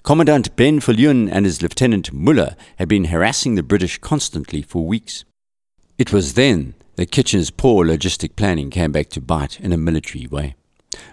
Commandant 0.04 0.56
Ben 0.56 0.80
Viljoen 0.80 1.30
and 1.32 1.46
his 1.46 1.62
Lieutenant 1.62 2.12
Muller 2.12 2.56
had 2.78 2.88
been 2.88 3.06
harassing 3.06 3.54
the 3.54 3.62
British 3.62 4.00
constantly 4.00 4.64
for 4.64 4.84
weeks. 4.84 5.26
It 6.00 6.12
was 6.12 6.34
then 6.34 6.74
that 6.96 7.12
Kitchener's 7.12 7.52
poor 7.52 7.86
logistic 7.86 8.36
planning 8.36 8.72
came 8.72 8.92
back 8.92 9.10
to 9.10 9.22
bite 9.22 9.60
in 9.60 9.72
a 9.72 9.78
military 9.78 10.26
way. 10.26 10.56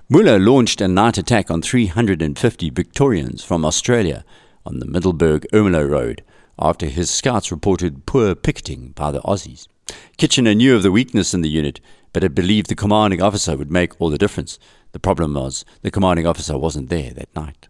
Muller 0.08 0.38
launched 0.38 0.80
a 0.80 0.88
night 0.88 1.18
attack 1.18 1.50
on 1.50 1.60
350 1.60 2.70
Victorians 2.70 3.44
from 3.44 3.66
Australia 3.66 4.24
on 4.64 4.78
the 4.78 4.86
Middelburg 4.86 5.46
Ermelo 5.52 5.86
Road 5.86 6.24
after 6.58 6.86
his 6.86 7.10
scouts 7.10 7.52
reported 7.52 8.06
poor 8.06 8.34
picketing 8.34 8.92
by 8.96 9.10
the 9.10 9.20
Aussies. 9.20 9.68
Kitchener 10.16 10.54
knew 10.54 10.74
of 10.74 10.82
the 10.82 10.90
weakness 10.90 11.34
in 11.34 11.42
the 11.42 11.50
unit, 11.50 11.78
but 12.14 12.22
had 12.22 12.34
believed 12.34 12.70
the 12.70 12.74
commanding 12.74 13.20
officer 13.20 13.54
would 13.54 13.70
make 13.70 14.00
all 14.00 14.08
the 14.08 14.16
difference. 14.16 14.58
The 14.92 14.98
problem 14.98 15.34
was 15.34 15.66
the 15.82 15.90
commanding 15.90 16.26
officer 16.26 16.56
wasn't 16.56 16.88
there 16.88 17.10
that 17.10 17.36
night. 17.36 17.67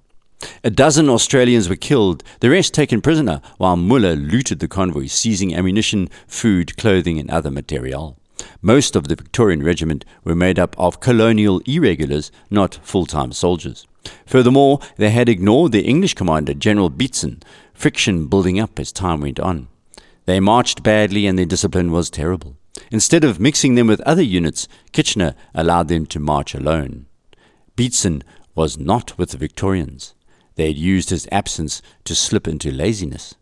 A 0.62 0.70
dozen 0.70 1.08
Australians 1.08 1.68
were 1.68 1.76
killed, 1.76 2.22
the 2.40 2.50
rest 2.50 2.74
taken 2.74 3.00
prisoner, 3.00 3.40
while 3.56 3.76
Muller 3.76 4.14
looted 4.14 4.60
the 4.60 4.68
convoy, 4.68 5.06
seizing 5.06 5.54
ammunition, 5.54 6.08
food, 6.26 6.76
clothing, 6.76 7.18
and 7.18 7.30
other 7.30 7.50
material. 7.50 8.16
Most 8.62 8.94
of 8.94 9.08
the 9.08 9.16
Victorian 9.16 9.62
regiment 9.62 10.04
were 10.24 10.34
made 10.34 10.58
up 10.58 10.76
of 10.78 11.00
colonial 11.00 11.60
irregulars, 11.66 12.30
not 12.50 12.78
full 12.82 13.06
time 13.06 13.32
soldiers. 13.32 13.86
Furthermore, 14.26 14.80
they 14.96 15.10
had 15.10 15.28
ignored 15.28 15.72
their 15.72 15.82
English 15.84 16.14
commander, 16.14 16.54
General 16.54 16.90
Beatson, 16.90 17.42
friction 17.74 18.26
building 18.26 18.60
up 18.60 18.78
as 18.78 18.92
time 18.92 19.20
went 19.20 19.40
on. 19.40 19.68
They 20.26 20.40
marched 20.40 20.82
badly 20.82 21.26
and 21.26 21.38
their 21.38 21.46
discipline 21.46 21.90
was 21.90 22.10
terrible. 22.10 22.56
Instead 22.90 23.24
of 23.24 23.40
mixing 23.40 23.74
them 23.74 23.86
with 23.86 24.00
other 24.02 24.22
units, 24.22 24.68
Kitchener 24.92 25.34
allowed 25.54 25.88
them 25.88 26.06
to 26.06 26.20
march 26.20 26.54
alone. 26.54 27.06
Beatson 27.76 28.22
was 28.54 28.78
not 28.78 29.16
with 29.18 29.30
the 29.30 29.38
Victorians. 29.38 30.14
They 30.58 30.66
had 30.66 30.76
used 30.76 31.10
his 31.10 31.28
absence 31.30 31.80
to 32.02 32.16
slip 32.16 32.48
into 32.48 32.72
laziness. 32.72 33.36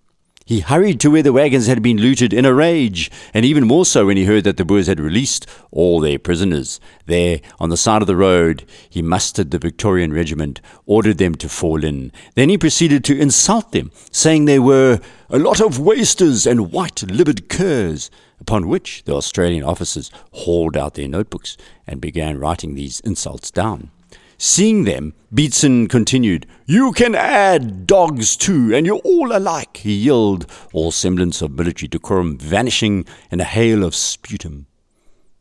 He 0.45 0.61
hurried 0.61 1.01
to 1.01 1.11
where 1.11 1.23
the 1.23 1.33
wagons 1.33 1.67
had 1.67 1.83
been 1.83 1.97
looted 1.97 2.35
in 2.35 2.45
a 2.45 2.53
rage, 2.53 3.11
and 3.33 3.43
even 3.43 3.67
more 3.67 3.87
so 3.87 4.05
when 4.05 4.19
he 4.19 4.27
heard 4.27 4.45
that 4.45 4.59
the 4.59 4.67
Boers 4.67 4.87
had 4.87 5.01
released 5.01 5.47
all 5.71 5.99
their 5.99 6.19
prisoners. 6.19 6.79
There, 7.07 7.41
on 7.59 7.71
the 7.71 7.79
side 7.79 8.03
of 8.03 8.07
the 8.07 8.17
road, 8.17 8.67
he 8.91 9.01
mustered 9.01 9.51
the 9.51 9.59
Victorian 9.59 10.13
regiment, 10.13 10.61
ordered 10.85 11.17
them 11.17 11.37
to 11.37 11.49
fall 11.49 11.83
in. 11.83 12.13
Then 12.35 12.51
he 12.51 12.59
proceeded 12.59 13.03
to 13.05 13.19
insult 13.19 13.73
them, 13.73 13.93
saying 14.13 14.45
they 14.45 14.59
were 14.59 15.01
a 15.31 15.39
lot 15.39 15.63
of 15.63 15.81
wasters 15.81 16.47
and 16.47 16.71
white 16.71 17.03
livered 17.03 17.49
curs, 17.49 18.11
upon 18.39 18.69
which 18.69 19.05
the 19.05 19.15
Australian 19.15 19.65
officers 19.65 20.11
hauled 20.33 20.77
out 20.77 20.95
their 20.95 21.09
notebooks 21.09 21.57
and 21.87 21.99
began 21.99 22.39
writing 22.39 22.75
these 22.75 23.01
insults 23.01 23.51
down. 23.51 23.91
Seeing 24.39 24.85
them, 24.85 25.15
Beatson 25.33 25.89
continued, 25.89 26.47
You 26.67 26.93
can 26.93 27.15
add 27.15 27.87
dogs 27.87 28.37
too, 28.37 28.75
and 28.75 28.85
you're 28.85 28.97
all 28.99 29.35
alike, 29.35 29.79
he 29.79 29.95
yelled, 29.95 30.47
all 30.73 30.91
semblance 30.91 31.41
of 31.41 31.53
military 31.53 31.89
decorum 31.89 32.37
vanishing 32.37 33.07
in 33.31 33.41
a 33.41 33.45
hail 33.45 33.83
of 33.83 33.95
sputum. 33.95 34.67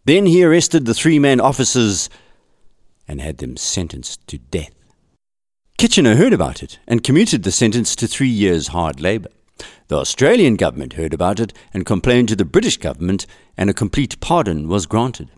Then 0.05 0.27
he 0.27 0.43
arrested 0.43 0.85
the 0.85 0.93
three 0.93 1.19
men 1.19 1.41
officers 1.41 2.09
and 3.07 3.19
had 3.19 3.39
them 3.39 3.57
sentenced 3.57 4.25
to 4.27 4.37
death. 4.37 4.71
Kitchener 5.77 6.15
heard 6.15 6.31
about 6.31 6.63
it 6.63 6.79
and 6.87 7.03
commuted 7.03 7.43
the 7.43 7.51
sentence 7.51 7.95
to 7.97 8.07
three 8.07 8.29
years' 8.29 8.67
hard 8.67 9.01
labour. 9.01 9.29
The 9.87 9.97
Australian 9.97 10.55
government 10.55 10.93
heard 10.93 11.13
about 11.13 11.39
it 11.39 11.53
and 11.73 11.85
complained 11.85 12.29
to 12.29 12.35
the 12.35 12.45
British 12.45 12.77
government, 12.77 13.25
and 13.57 13.69
a 13.69 13.73
complete 13.73 14.19
pardon 14.19 14.67
was 14.67 14.85
granted. 14.85 15.29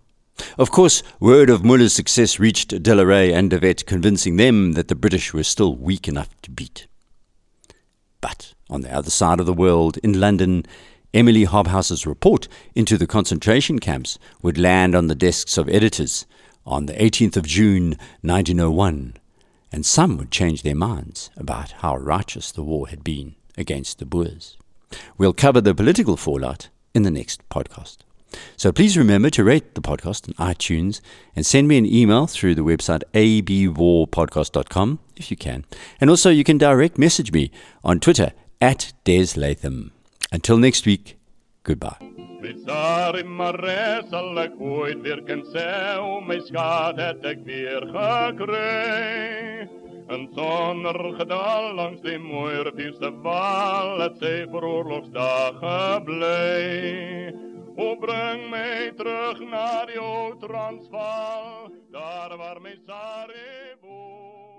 Of 0.58 0.71
course, 0.71 1.04
word 1.19 1.50
of 1.50 1.63
Muller's 1.63 1.93
success 1.93 2.39
reached 2.39 2.82
De 2.82 2.95
la 2.95 3.04
Rey 3.04 3.34
and 3.34 3.50
De 3.50 3.60
Wet, 3.60 3.86
convincing 3.86 4.38
them 4.38 4.73
that 4.73 4.88
the 4.88 4.95
British 4.95 5.34
were 5.34 5.43
still 5.43 5.76
weak 5.76 6.08
enough 6.08 6.30
to 6.43 6.52
beat. 6.52 6.88
But 8.21 8.54
on 8.69 8.82
the 8.82 8.93
other 8.93 9.10
side 9.10 9.39
of 9.39 9.45
the 9.45 9.54
world, 9.54 9.97
in 9.97 10.19
London, 10.19 10.65
Emily 11.13 11.45
Hobhouse's 11.45 12.06
report 12.06 12.47
into 12.76 12.97
the 12.97 13.08
concentration 13.08 13.80
camps 13.80 14.19
would 14.41 14.58
land 14.58 14.95
on 14.95 15.08
the 15.08 15.15
desks 15.15 15.58
of 15.58 15.69
editors 15.69 16.26
on 16.65 16.86
the 16.86 16.93
18th 16.93 17.38
of 17.38 17.47
June 17.47 17.97
1901, 18.21 19.13
and 19.71 19.86
some 19.86 20.17
would 20.17 20.32
change 20.32 20.63
their 20.63 20.76
minds 20.76 21.30
about 21.38 21.71
how 21.71 21.95
righteous 21.97 22.52
the 22.52 22.63
war 22.63 22.88
had 22.89 23.04
been 23.04 23.36
against 23.58 24.00
the 24.00 24.06
Boers. 24.06 24.58
We'll 25.17 25.34
cover 25.34 25.62
the 25.62 25.73
political 25.73 26.17
fallout 26.17 26.69
in 26.93 27.04
the 27.04 27.12
next 27.12 27.47
podcast. 27.50 27.97
So 28.55 28.71
please 28.71 28.97
remember 28.97 29.29
to 29.31 29.43
rate 29.43 29.75
the 29.75 29.81
podcast 29.81 30.27
on 30.27 30.53
iTunes 30.53 31.01
and 31.35 31.45
send 31.45 31.67
me 31.67 31.77
an 31.77 31.85
email 31.85 32.27
through 32.27 32.55
the 32.55 32.63
website 32.63 33.03
abwarpodcast.com 33.13 34.99
if 35.15 35.31
you 35.31 35.37
can. 35.37 35.65
And 36.01 36.09
also 36.09 36.29
you 36.29 36.43
can 36.43 36.57
direct 36.57 36.97
message 36.97 37.31
me 37.31 37.51
on 37.83 37.99
Twitter 37.99 38.33
at 38.61 38.93
Des 39.03 39.35
Latham. 39.35 39.91
Until 40.31 40.57
next 40.57 40.85
week, 40.85 41.17
goodbye. 41.63 41.97
En 50.07 50.29
gedal 51.17 51.73
langs 51.73 52.01
die 52.01 52.19
val, 53.21 53.99
het. 53.99 54.21
O 57.79 57.95
breng 57.95 58.49
mij 58.49 58.91
terug 58.91 59.39
naar 59.39 59.93
jouw 59.93 60.37
Transvaal, 60.37 61.71
daar 61.91 62.37
waar 62.37 62.61
mijn 62.61 62.81
Sarajevo. 62.85 64.56